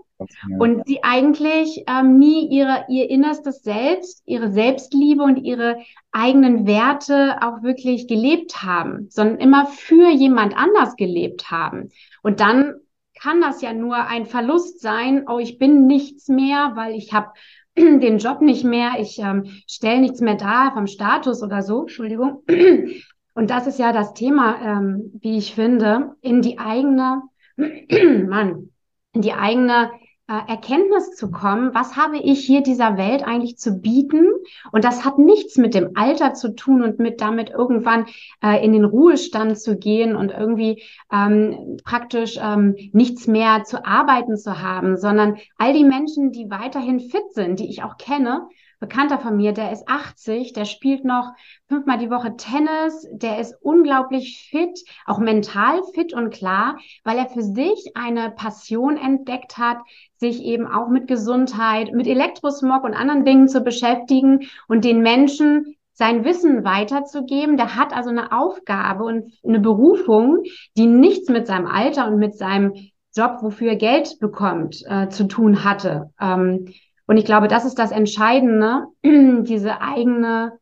[0.57, 5.77] und sie eigentlich ähm, nie ihre, ihr innerstes Selbst, ihre Selbstliebe und ihre
[6.11, 11.89] eigenen Werte auch wirklich gelebt haben, sondern immer für jemand anders gelebt haben.
[12.21, 12.75] Und dann
[13.21, 17.31] kann das ja nur ein Verlust sein, oh, ich bin nichts mehr, weil ich habe
[17.77, 22.43] den Job nicht mehr, ich ähm, stelle nichts mehr dar vom Status oder so, Entschuldigung.
[23.33, 27.21] Und das ist ja das Thema, ähm, wie ich finde, in die eigene,
[27.57, 28.69] Mann,
[29.13, 29.91] in die eigene
[30.33, 34.27] Erkenntnis zu kommen, was habe ich hier dieser Welt eigentlich zu bieten?
[34.71, 38.05] Und das hat nichts mit dem Alter zu tun und mit damit irgendwann
[38.43, 44.37] äh, in den Ruhestand zu gehen und irgendwie ähm, praktisch ähm, nichts mehr zu arbeiten
[44.37, 48.47] zu haben, sondern all die Menschen, die weiterhin fit sind, die ich auch kenne,
[48.79, 51.33] Bekannter von mir, der ist 80, der spielt noch
[51.67, 57.27] fünfmal die Woche Tennis, der ist unglaublich fit, auch mental fit und klar, weil er
[57.27, 59.79] für sich eine Passion entdeckt hat,
[60.15, 65.75] sich eben auch mit Gesundheit, mit Elektrosmog und anderen Dingen zu beschäftigen und den Menschen
[65.91, 67.57] sein Wissen weiterzugeben.
[67.57, 70.43] Der hat also eine Aufgabe und eine Berufung,
[70.77, 72.73] die nichts mit seinem Alter und mit seinem
[73.13, 76.11] Job, wofür er Geld bekommt, äh, zu tun hatte.
[76.21, 76.67] Ähm,
[77.09, 80.59] und ich glaube, das ist das Entscheidende, diese eigene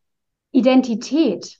[0.52, 1.60] Identität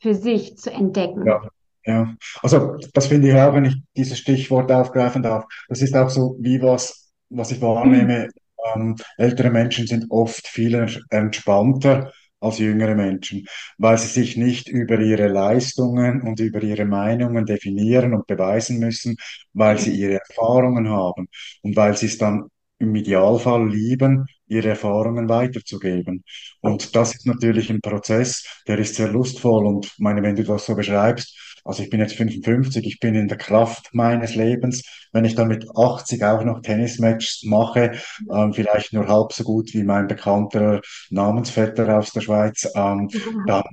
[0.00, 1.26] für sich zu entdecken.
[1.26, 1.42] Ja.
[1.86, 5.44] Ja, also das finde ich auch, wenn ich dieses Stichwort aufgreifen darf.
[5.68, 8.30] Das ist auch so wie was, was ich wahrnehme.
[8.74, 12.10] Ähm, ältere Menschen sind oft viel entspannter
[12.40, 13.44] als jüngere Menschen,
[13.76, 19.16] weil sie sich nicht über ihre Leistungen und über ihre Meinungen definieren und beweisen müssen,
[19.52, 21.28] weil sie ihre Erfahrungen haben
[21.60, 26.24] und weil sie es dann im Idealfall lieben, ihre Erfahrungen weiterzugeben.
[26.60, 29.66] Und das ist natürlich ein Prozess, der ist sehr lustvoll.
[29.66, 33.26] Und meine, wenn du das so beschreibst, also ich bin jetzt 55, ich bin in
[33.26, 34.82] der Kraft meines Lebens.
[35.12, 37.92] Wenn ich dann mit 80 auch noch Tennismatches mache,
[38.30, 43.08] ähm, vielleicht nur halb so gut wie mein bekannter Namensvetter aus der Schweiz, ähm,
[43.46, 43.64] dann,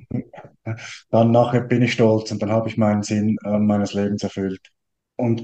[1.10, 4.62] dann nachher bin ich stolz und dann habe ich meinen Sinn äh, meines Lebens erfüllt.
[5.18, 5.44] Und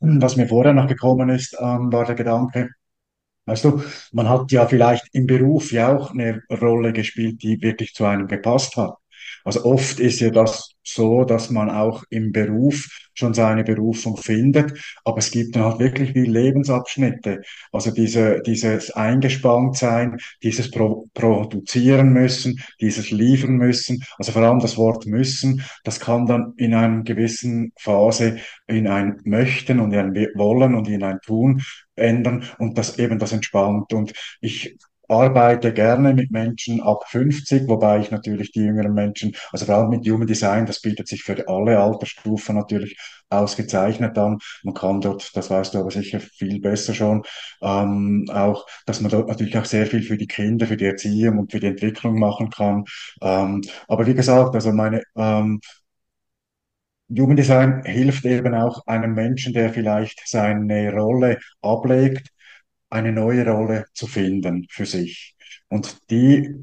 [0.00, 2.70] was mir vorher noch gekommen ist, ähm, war der Gedanke,
[3.46, 7.94] Weißt du, man hat ja vielleicht im Beruf ja auch eine Rolle gespielt, die wirklich
[7.94, 8.96] zu einem gepasst hat.
[9.44, 14.72] Also oft ist ja das so, dass man auch im Beruf schon seine Berufung findet,
[15.04, 17.42] aber es gibt dann halt wirklich wie Lebensabschnitte.
[17.70, 24.76] Also diese, dieses Eingespanntsein, dieses Pro Produzieren müssen, dieses Liefern müssen, also vor allem das
[24.76, 30.14] Wort müssen, das kann dann in einer gewissen Phase in ein Möchten und in ein
[30.34, 31.62] Wollen und in ein Tun
[31.94, 33.92] ändern und das eben das entspannt.
[33.92, 34.76] Und ich
[35.12, 39.90] arbeite gerne mit Menschen ab 50, wobei ich natürlich die jüngeren Menschen, also vor allem
[39.90, 42.96] mit Human Design, das bietet sich für alle Altersstufen natürlich
[43.30, 44.38] ausgezeichnet an.
[44.62, 47.22] Man kann dort, das weißt du aber sicher viel besser schon,
[47.62, 51.38] ähm, auch, dass man dort natürlich auch sehr viel für die Kinder, für die Erziehung
[51.38, 52.84] und für die Entwicklung machen kann.
[53.22, 55.60] Ähm, aber wie gesagt, also meine ähm,
[57.08, 62.28] Jugenddesign hilft eben auch einem Menschen, der vielleicht seine Rolle ablegt,
[62.92, 65.34] eine neue Rolle zu finden für sich.
[65.68, 66.54] Und die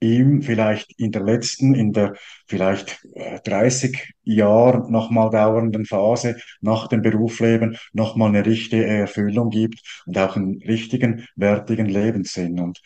[0.00, 2.14] ihm vielleicht in der letzten, in der
[2.46, 2.98] vielleicht
[3.44, 10.18] 30 äh, Jahre nochmal dauernden Phase nach dem Berufsleben nochmal eine richtige Erfüllung gibt und
[10.18, 12.60] auch einen richtigen, wertigen Lebenssinn.
[12.60, 12.80] Und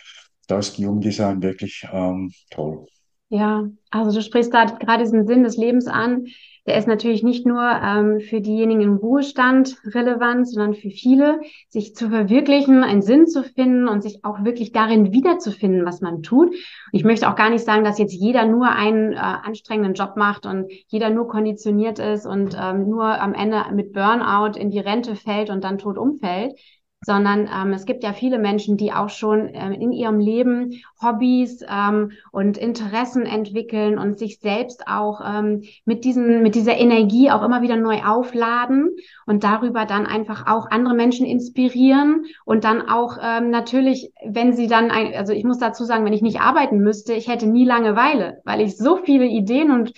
[0.46, 2.86] da ist Jungdesign wirklich ähm, toll.
[3.28, 6.26] Ja, also du sprichst da gerade diesen Sinn des Lebens an.
[6.66, 11.94] Der ist natürlich nicht nur ähm, für diejenigen im Ruhestand relevant, sondern für viele, sich
[11.94, 16.50] zu verwirklichen, einen Sinn zu finden und sich auch wirklich darin wiederzufinden, was man tut.
[16.50, 16.58] Und
[16.92, 20.46] ich möchte auch gar nicht sagen, dass jetzt jeder nur einen äh, anstrengenden Job macht
[20.46, 25.16] und jeder nur konditioniert ist und ähm, nur am Ende mit Burnout in die Rente
[25.16, 26.54] fällt und dann tot umfällt.
[27.02, 31.64] Sondern ähm, es gibt ja viele Menschen, die auch schon ähm, in ihrem Leben Hobbys
[31.66, 37.42] ähm, und Interessen entwickeln und sich selbst auch ähm, mit diesen, mit dieser Energie auch
[37.42, 38.90] immer wieder neu aufladen
[39.26, 44.66] und darüber dann einfach auch andere Menschen inspirieren und dann auch ähm, natürlich, wenn sie
[44.66, 47.64] dann, ein, also ich muss dazu sagen, wenn ich nicht arbeiten müsste, ich hätte nie
[47.64, 49.94] Langeweile, weil ich so viele Ideen und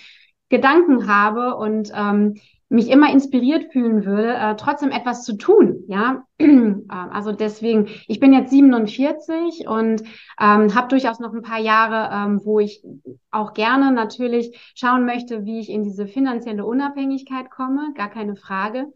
[0.47, 2.35] Gedanken habe und ähm,
[2.73, 5.83] mich immer inspiriert fühlen würde, äh, trotzdem etwas zu tun.
[5.87, 10.01] Ja, ähm, also deswegen, ich bin jetzt 47 und
[10.39, 12.83] ähm, habe durchaus noch ein paar Jahre, ähm, wo ich
[13.29, 18.87] auch gerne natürlich schauen möchte, wie ich in diese finanzielle Unabhängigkeit komme, gar keine Frage.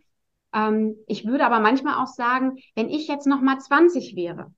[0.54, 4.52] Ähm, ich würde aber manchmal auch sagen, wenn ich jetzt noch mal 20 wäre,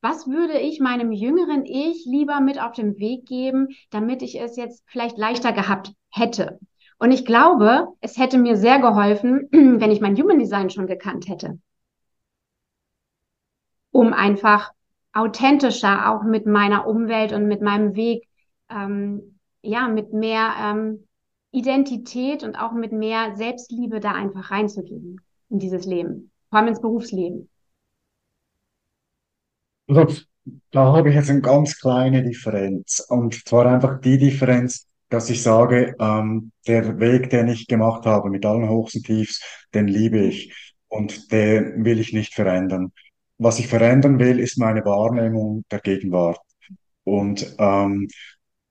[0.00, 4.56] was würde ich meinem jüngeren Ich lieber mit auf den Weg geben, damit ich es
[4.56, 6.60] jetzt vielleicht leichter gehabt hätte?
[7.02, 11.26] Und ich glaube, es hätte mir sehr geholfen, wenn ich mein Human Design schon gekannt
[11.26, 11.58] hätte.
[13.90, 14.70] Um einfach
[15.12, 18.28] authentischer auch mit meiner Umwelt und mit meinem Weg,
[18.70, 21.08] ähm, ja, mit mehr ähm,
[21.50, 26.80] Identität und auch mit mehr Selbstliebe da einfach reinzugehen in dieses Leben, vor allem ins
[26.80, 27.48] Berufsleben.
[29.88, 30.22] Also,
[30.70, 33.04] da habe ich jetzt eine ganz kleine Differenz.
[33.08, 38.30] Und zwar einfach die Differenz, dass ich sage, ähm, der Weg, den ich gemacht habe,
[38.30, 39.42] mit allen Hochs und Tiefs,
[39.74, 40.54] den liebe ich
[40.88, 42.92] und den will ich nicht verändern.
[43.36, 46.38] Was ich verändern will, ist meine Wahrnehmung der Gegenwart.
[47.04, 48.08] Und ähm,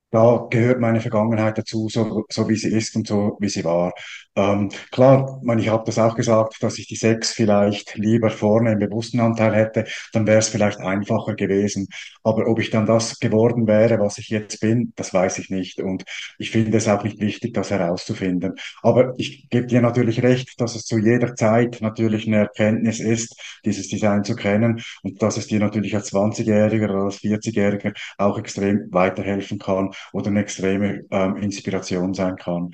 [0.09, 3.93] da gehört meine Vergangenheit dazu, so, so wie sie ist und so wie sie war.
[4.33, 8.71] Ähm, klar, man, ich habe das auch gesagt, dass ich die Sechs vielleicht lieber vorne
[8.71, 11.87] im bewussten Anteil hätte, dann wäre es vielleicht einfacher gewesen.
[12.23, 15.81] Aber ob ich dann das geworden wäre, was ich jetzt bin, das weiß ich nicht.
[15.81, 16.05] Und
[16.37, 18.53] ich finde es auch nicht wichtig, das herauszufinden.
[18.81, 23.35] Aber ich gebe dir natürlich recht, dass es zu jeder Zeit natürlich eine Erkenntnis ist,
[23.65, 28.39] dieses Design zu kennen und dass es dir natürlich als 20-Jähriger oder als 40-Jähriger auch
[28.39, 32.71] extrem weiterhelfen kann oder eine extreme ähm, Inspiration sein kann.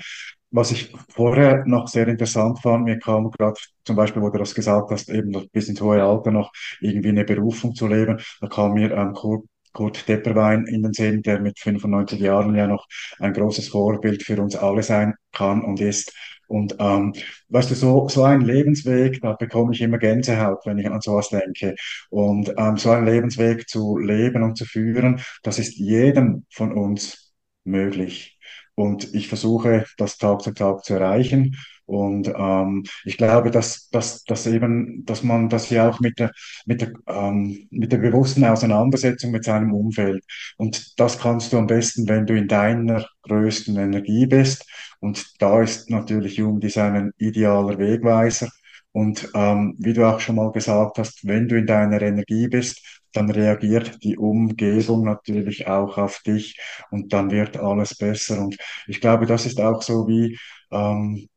[0.52, 4.56] Was ich vorher noch sehr interessant fand, mir kam gerade zum Beispiel, wo du das
[4.56, 8.74] gesagt hast, eben bis ins hohe Alter noch irgendwie eine Berufung zu leben, da kam
[8.74, 12.88] mir ähm, Kurt, Kurt Depperwein in den Sinn, der mit 95 Jahren ja noch
[13.20, 16.14] ein großes Vorbild für uns alle sein kann und ist.
[16.48, 17.14] Und ähm,
[17.50, 21.28] weißt du, so, so ein Lebensweg, da bekomme ich immer Gänsehaut, wenn ich an sowas
[21.30, 21.76] denke.
[22.10, 27.34] Und ähm, so einen Lebensweg zu leben und zu führen, das ist jedem von uns
[27.66, 28.37] möglich.
[28.78, 31.58] Und ich versuche, das Tag zu Tag zu erreichen.
[31.88, 36.32] Und ähm, ich glaube, dass, dass, dass eben, dass man das ja auch mit der,
[36.68, 40.24] mit der, ähm, mit der bewussten Auseinandersetzung mit seinem Umfeld.
[40.58, 44.64] Und das kannst du am besten, wenn du in deiner größten Energie bist.
[45.00, 48.50] Und da ist natürlich Human Design ein idealer Wegweiser.
[48.92, 52.97] Und ähm, wie du auch schon mal gesagt hast, wenn du in deiner Energie bist,
[53.14, 56.60] dann reagiert die Umgebung natürlich auch auf dich
[56.92, 58.42] und dann wird alles besser.
[58.42, 60.38] Und ich glaube, das ist auch so wie
[60.72, 61.28] ähm,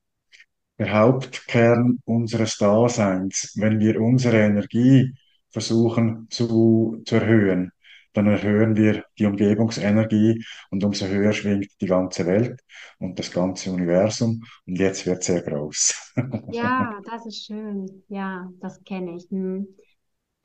[0.78, 3.52] der Hauptkern unseres Daseins.
[3.56, 5.12] Wenn wir unsere Energie
[5.50, 7.72] versuchen zu, zu erhöhen,
[8.12, 12.60] dann erhöhen wir die Umgebungsenergie und umso höher schwingt die ganze Welt
[12.98, 14.42] und das ganze Universum.
[14.66, 16.12] Und jetzt wird es sehr groß.
[16.48, 18.04] Ja, das ist schön.
[18.08, 19.30] Ja, das kenne ich.
[19.30, 19.68] Hm.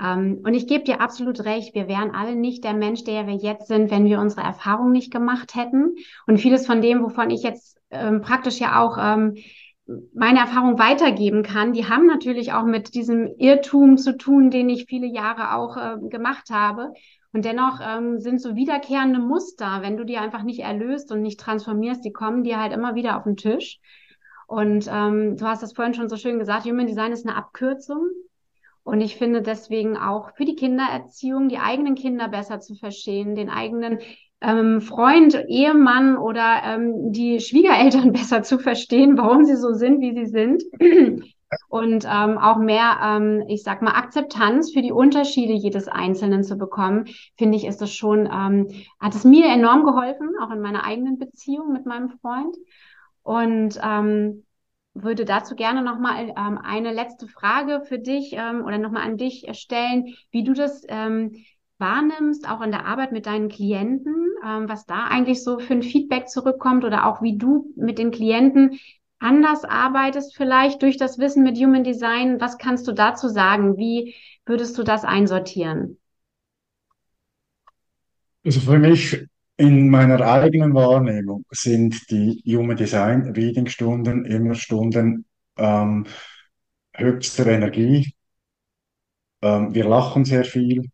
[0.02, 3.36] Ähm, und ich gebe dir absolut recht, wir wären alle nicht der Mensch, der wir
[3.36, 5.96] jetzt sind, wenn wir unsere Erfahrung nicht gemacht hätten.
[6.28, 9.36] Und vieles von dem, wovon ich jetzt ähm, praktisch ja auch ähm,
[10.14, 14.86] meine Erfahrung weitergeben kann, die haben natürlich auch mit diesem Irrtum zu tun, den ich
[14.88, 16.92] viele Jahre auch äh, gemacht habe.
[17.32, 21.40] Und dennoch ähm, sind so wiederkehrende Muster, wenn du die einfach nicht erlöst und nicht
[21.40, 23.80] transformierst, die kommen dir halt immer wieder auf den Tisch.
[24.48, 28.10] Und ähm, du hast das vorhin schon so schön gesagt, Human Design ist eine Abkürzung.
[28.86, 33.50] Und ich finde deswegen auch für die Kindererziehung, die eigenen Kinder besser zu verstehen, den
[33.50, 33.98] eigenen
[34.42, 40.14] ähm, Freund, Ehemann oder ähm, die Schwiegereltern besser zu verstehen, warum sie so sind, wie
[40.14, 40.64] sie sind.
[41.68, 46.56] Und ähm, auch mehr, ähm, ich sag mal, Akzeptanz für die Unterschiede jedes Einzelnen zu
[46.56, 47.06] bekommen,
[47.38, 48.68] finde ich, ist das schon, ähm,
[49.00, 52.56] hat es mir enorm geholfen, auch in meiner eigenen Beziehung mit meinem Freund.
[53.24, 54.45] Und ähm,
[54.96, 59.46] würde dazu gerne nochmal ähm, eine letzte Frage für dich ähm, oder nochmal an dich
[59.52, 61.44] stellen, wie du das ähm,
[61.78, 65.84] wahrnimmst, auch in der Arbeit mit deinen Klienten, ähm, was da eigentlich so für ein
[65.84, 68.80] Feedback zurückkommt oder auch wie du mit den Klienten
[69.20, 72.40] anders arbeitest, vielleicht durch das Wissen mit Human Design.
[72.40, 73.78] Was kannst du dazu sagen?
[73.78, 76.00] Wie würdest du das einsortieren?
[78.46, 79.26] Also für mich
[79.58, 85.26] in meiner eigenen Wahrnehmung sind die Human Design Reading Stunden immer Stunden
[85.58, 86.06] ähm,
[86.96, 88.14] höchster Energie,
[89.42, 90.90] Ähm, wir lachen sehr viel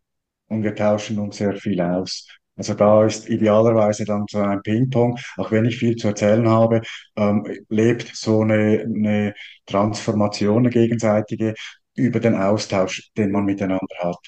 [0.48, 2.26] und wir tauschen uns sehr viel aus.
[2.56, 6.82] Also da ist idealerweise dann so ein Ping-Pong, auch wenn ich viel zu erzählen habe,
[7.16, 9.34] ähm, lebt so eine, eine
[9.66, 11.54] Transformation, eine gegenseitige,
[11.96, 14.18] über den Austausch, den man miteinander hat.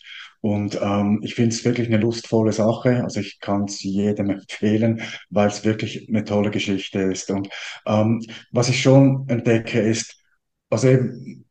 [0.45, 3.03] Und ähm, ich finde es wirklich eine lustvolle Sache.
[3.03, 7.31] Also ich kann es jedem empfehlen, weil es wirklich eine tolle Geschichte ist.
[7.31, 7.49] Und
[7.87, 8.21] ähm,
[8.53, 10.23] was ich schon entdecke, ist,
[10.69, 11.47] also eben,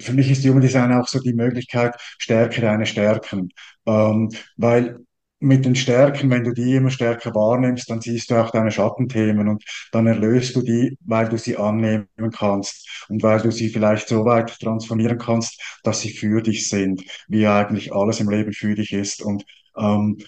[0.00, 3.50] für mich ist Human Design auch so die Möglichkeit, stärke deine Stärken.
[3.86, 5.05] Ähm, weil
[5.46, 9.48] mit den Stärken, wenn du die immer stärker wahrnimmst, dann siehst du auch deine Schattenthemen
[9.48, 14.08] und dann erlöst du die, weil du sie annehmen kannst und weil du sie vielleicht
[14.08, 18.74] so weit transformieren kannst, dass sie für dich sind, wie eigentlich alles im Leben für
[18.74, 19.22] dich ist.
[19.22, 19.44] Und
[19.76, 20.18] ähm,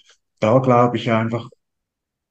[0.40, 1.48] da glaube ich einfach,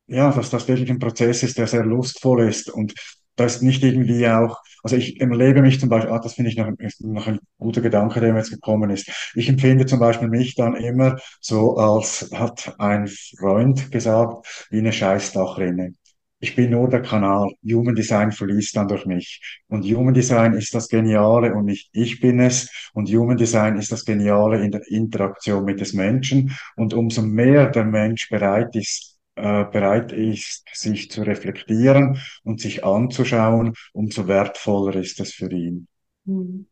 [0.08, 2.94] ja, dass das wirklich ein Prozess ist, der sehr lustvoll ist und
[3.38, 6.58] da ist nicht irgendwie auch, also ich erlebe mich zum Beispiel, ah, das finde ich
[6.58, 6.70] noch,
[7.00, 9.10] noch ein guter Gedanke, der mir jetzt gekommen ist.
[9.36, 14.92] Ich empfinde zum Beispiel mich dann immer so, als hat ein Freund gesagt, wie eine
[14.92, 15.94] Scheißdachrinne.
[16.40, 17.50] Ich bin nur der Kanal.
[17.64, 19.42] Human Design fließt dann durch mich.
[19.70, 22.70] Und Human Design ist das Geniale und nicht ich bin es.
[22.94, 26.56] Und Human Design ist das Geniale in der Interaktion mit des Menschen.
[26.76, 32.84] Und umso mehr der Mensch bereit ist, äh, bereit ist, sich zu reflektieren und sich
[32.84, 35.88] anzuschauen, umso wertvoller ist es für ihn.
[36.26, 36.68] Hm.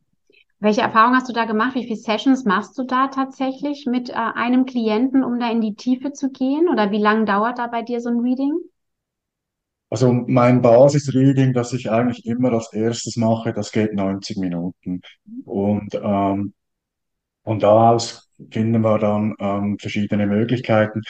[0.60, 1.76] Welche Erfahrung hast du da gemacht?
[1.76, 5.76] Wie viele Sessions machst du da tatsächlich mit äh, einem Klienten, um da in die
[5.76, 6.70] Tiefe zu gehen?
[6.70, 8.54] Oder wie lange dauert da bei dir so ein Reading?
[9.90, 15.02] Also mein Basis-Reading, das ich eigentlich immer als erstes mache, das geht 90 Minuten.
[15.46, 16.54] Und ähm,
[17.44, 21.02] von da aus finden wir dann ähm, verschiedene Möglichkeiten.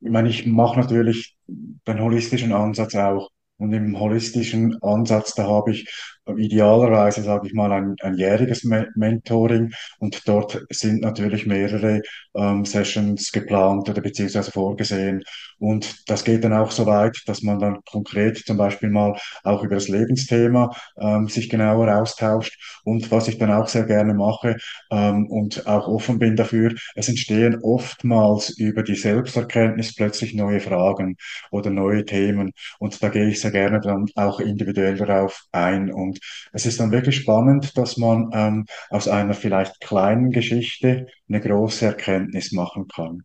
[0.00, 3.30] Ich meine, ich mache natürlich den holistischen Ansatz auch.
[3.58, 5.88] Und im holistischen Ansatz, da habe ich
[6.36, 12.02] idealerweise, sage ich mal, ein, ein jähriges Me Mentoring und dort sind natürlich mehrere
[12.34, 15.24] ähm, Sessions geplant oder beziehungsweise vorgesehen.
[15.58, 19.62] Und das geht dann auch so weit, dass man dann konkret zum Beispiel mal auch
[19.62, 22.80] über das Lebensthema ähm, sich genauer austauscht.
[22.84, 24.56] Und was ich dann auch sehr gerne mache
[24.90, 31.16] ähm, und auch offen bin dafür, es entstehen oftmals über die Selbsterkenntnis plötzlich neue Fragen
[31.50, 32.52] oder neue Themen.
[32.78, 35.92] Und da gehe ich sehr gerne dann auch individuell darauf ein.
[35.92, 36.19] Und
[36.52, 41.86] es ist dann wirklich spannend, dass man ähm, aus einer vielleicht kleinen Geschichte eine große
[41.86, 43.22] Erkenntnis machen kann.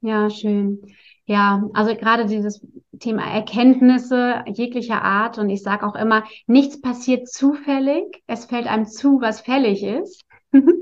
[0.00, 0.80] Ja, schön.
[1.26, 2.60] Ja, also gerade dieses
[2.98, 8.86] Thema Erkenntnisse jeglicher Art und ich sage auch immer, nichts passiert zufällig, es fällt einem
[8.86, 10.24] zu, was fällig ist.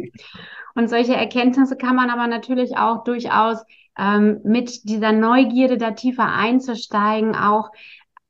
[0.74, 3.62] und solche Erkenntnisse kann man aber natürlich auch durchaus
[3.98, 7.70] ähm, mit dieser Neugierde da tiefer einzusteigen, auch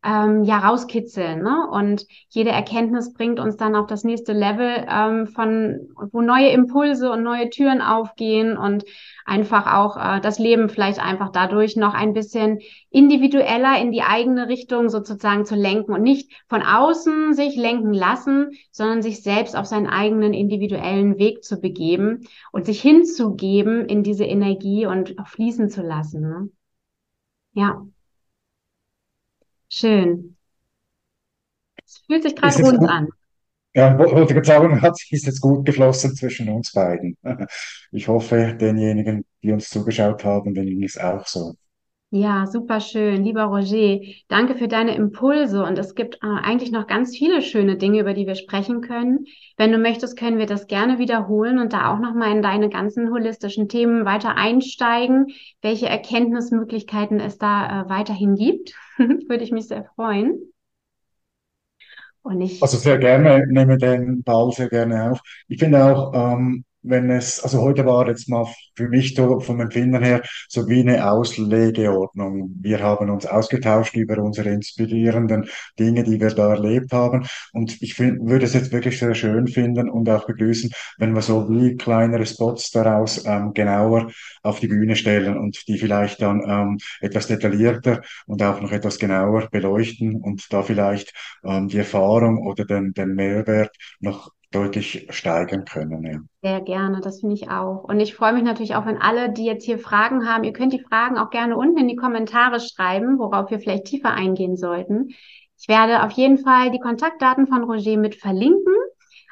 [0.05, 1.43] ähm, ja rauskitzeln.
[1.43, 1.69] Ne?
[1.71, 7.11] Und jede Erkenntnis bringt uns dann auf das nächste Level ähm, von, wo neue Impulse
[7.11, 8.85] und neue Türen aufgehen und
[9.25, 14.49] einfach auch äh, das Leben vielleicht einfach dadurch noch ein bisschen individueller in die eigene
[14.49, 19.67] Richtung sozusagen zu lenken und nicht von außen sich lenken lassen, sondern sich selbst auf
[19.67, 25.69] seinen eigenen individuellen Weg zu begeben und sich hinzugeben in diese Energie und auch fließen
[25.71, 26.21] zu lassen.
[26.21, 26.51] Ne?
[27.53, 27.83] Ja.
[29.69, 30.37] Schön.
[31.85, 32.89] Es fühlt sich gerade rund gut?
[32.89, 33.09] an.
[33.75, 37.17] Ja, wollte gerade sagen, hat ist jetzt gut geflossen zwischen uns beiden.
[37.93, 41.55] Ich hoffe, denjenigen, die uns zugeschaut haben, denen ging es auch so.
[42.11, 43.23] Ja, super schön.
[43.23, 45.63] Lieber Roger, danke für deine Impulse.
[45.63, 49.27] Und es gibt äh, eigentlich noch ganz viele schöne Dinge, über die wir sprechen können.
[49.59, 53.11] Wenn du möchtest, können wir das gerne wiederholen und da auch nochmal in deine ganzen
[53.11, 55.27] holistischen Themen weiter einsteigen,
[55.61, 58.73] welche Erkenntnismöglichkeiten es da äh, weiterhin gibt.
[58.97, 60.51] Würde ich mich sehr freuen.
[62.23, 65.21] Und ich, Also sehr gerne, nehme den Ball sehr gerne auf.
[65.49, 69.61] Ich finde auch, ähm, wenn es, also heute war jetzt mal für mich so vom
[69.61, 72.55] Empfinden her so wie eine Auslegeordnung.
[72.61, 77.27] Wir haben uns ausgetauscht über unsere inspirierenden Dinge, die wir da erlebt haben.
[77.53, 81.23] Und ich find, würde es jetzt wirklich sehr schön finden und auch begrüßen, wenn wir
[81.23, 84.11] so wie kleinere Spots daraus ähm, genauer
[84.43, 88.99] auf die Bühne stellen und die vielleicht dann ähm, etwas detaillierter und auch noch etwas
[88.99, 91.13] genauer beleuchten und da vielleicht
[91.45, 96.05] ähm, die Erfahrung oder den, den Mehrwert noch deutlich steigern können.
[96.05, 96.21] Ja.
[96.43, 97.85] Sehr gerne, das finde ich auch.
[97.85, 100.73] Und ich freue mich natürlich auch, wenn alle, die jetzt hier Fragen haben, ihr könnt
[100.73, 105.09] die Fragen auch gerne unten in die Kommentare schreiben, worauf wir vielleicht tiefer eingehen sollten.
[105.61, 108.75] Ich werde auf jeden Fall die Kontaktdaten von Roger mit verlinken.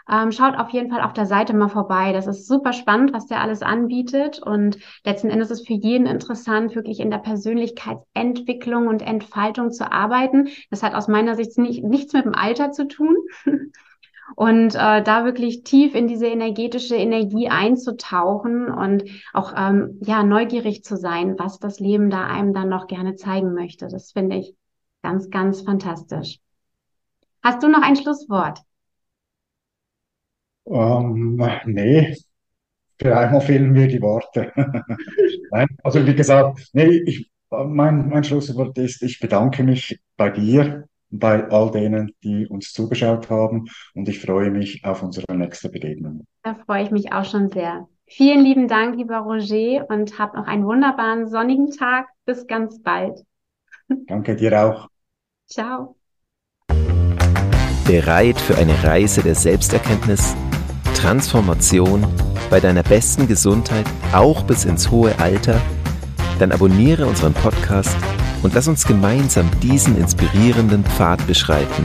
[0.08, 2.12] Ähm, schaut auf jeden Fall auf der Seite mal vorbei.
[2.12, 4.40] Das ist super spannend, was der alles anbietet.
[4.40, 10.48] Und letzten Endes ist für jeden interessant, wirklich in der Persönlichkeitsentwicklung und Entfaltung zu arbeiten.
[10.70, 13.16] Das hat aus meiner Sicht nicht, nichts mit dem Alter zu tun.
[14.34, 20.82] und äh, da wirklich tief in diese energetische Energie einzutauchen und auch ähm, ja neugierig
[20.82, 23.88] zu sein, was das Leben da einem dann noch gerne zeigen möchte.
[23.88, 24.54] Das finde ich
[25.02, 26.40] ganz, ganz fantastisch.
[27.42, 28.60] Hast du noch ein Schlusswort?
[30.66, 32.16] Ähm, nee,
[32.98, 34.52] für einmal fehlen mir die Worte.
[35.50, 40.88] Nein, also wie gesagt, nee, ich, mein, mein Schlusswort ist, ich bedanke mich bei dir,
[41.10, 46.26] bei all denen, die uns zugeschaut haben und ich freue mich auf unsere nächste Begegnung.
[46.42, 47.88] Da freue ich mich auch schon sehr.
[48.08, 52.06] Vielen lieben Dank, lieber Roger, und hab noch einen wunderbaren sonnigen Tag.
[52.24, 53.24] Bis ganz bald.
[54.06, 54.88] Danke dir auch.
[55.48, 55.96] Ciao.
[57.86, 60.34] Bereit für eine Reise der Selbsterkenntnis,
[60.94, 62.04] Transformation
[62.50, 65.60] bei deiner besten Gesundheit, auch bis ins hohe Alter?
[66.38, 67.96] Dann abonniere unseren Podcast
[68.46, 71.82] und lass uns gemeinsam diesen inspirierenden Pfad beschreiten.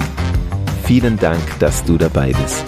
[0.83, 2.63] Vielen Dank, dass du dabei bist.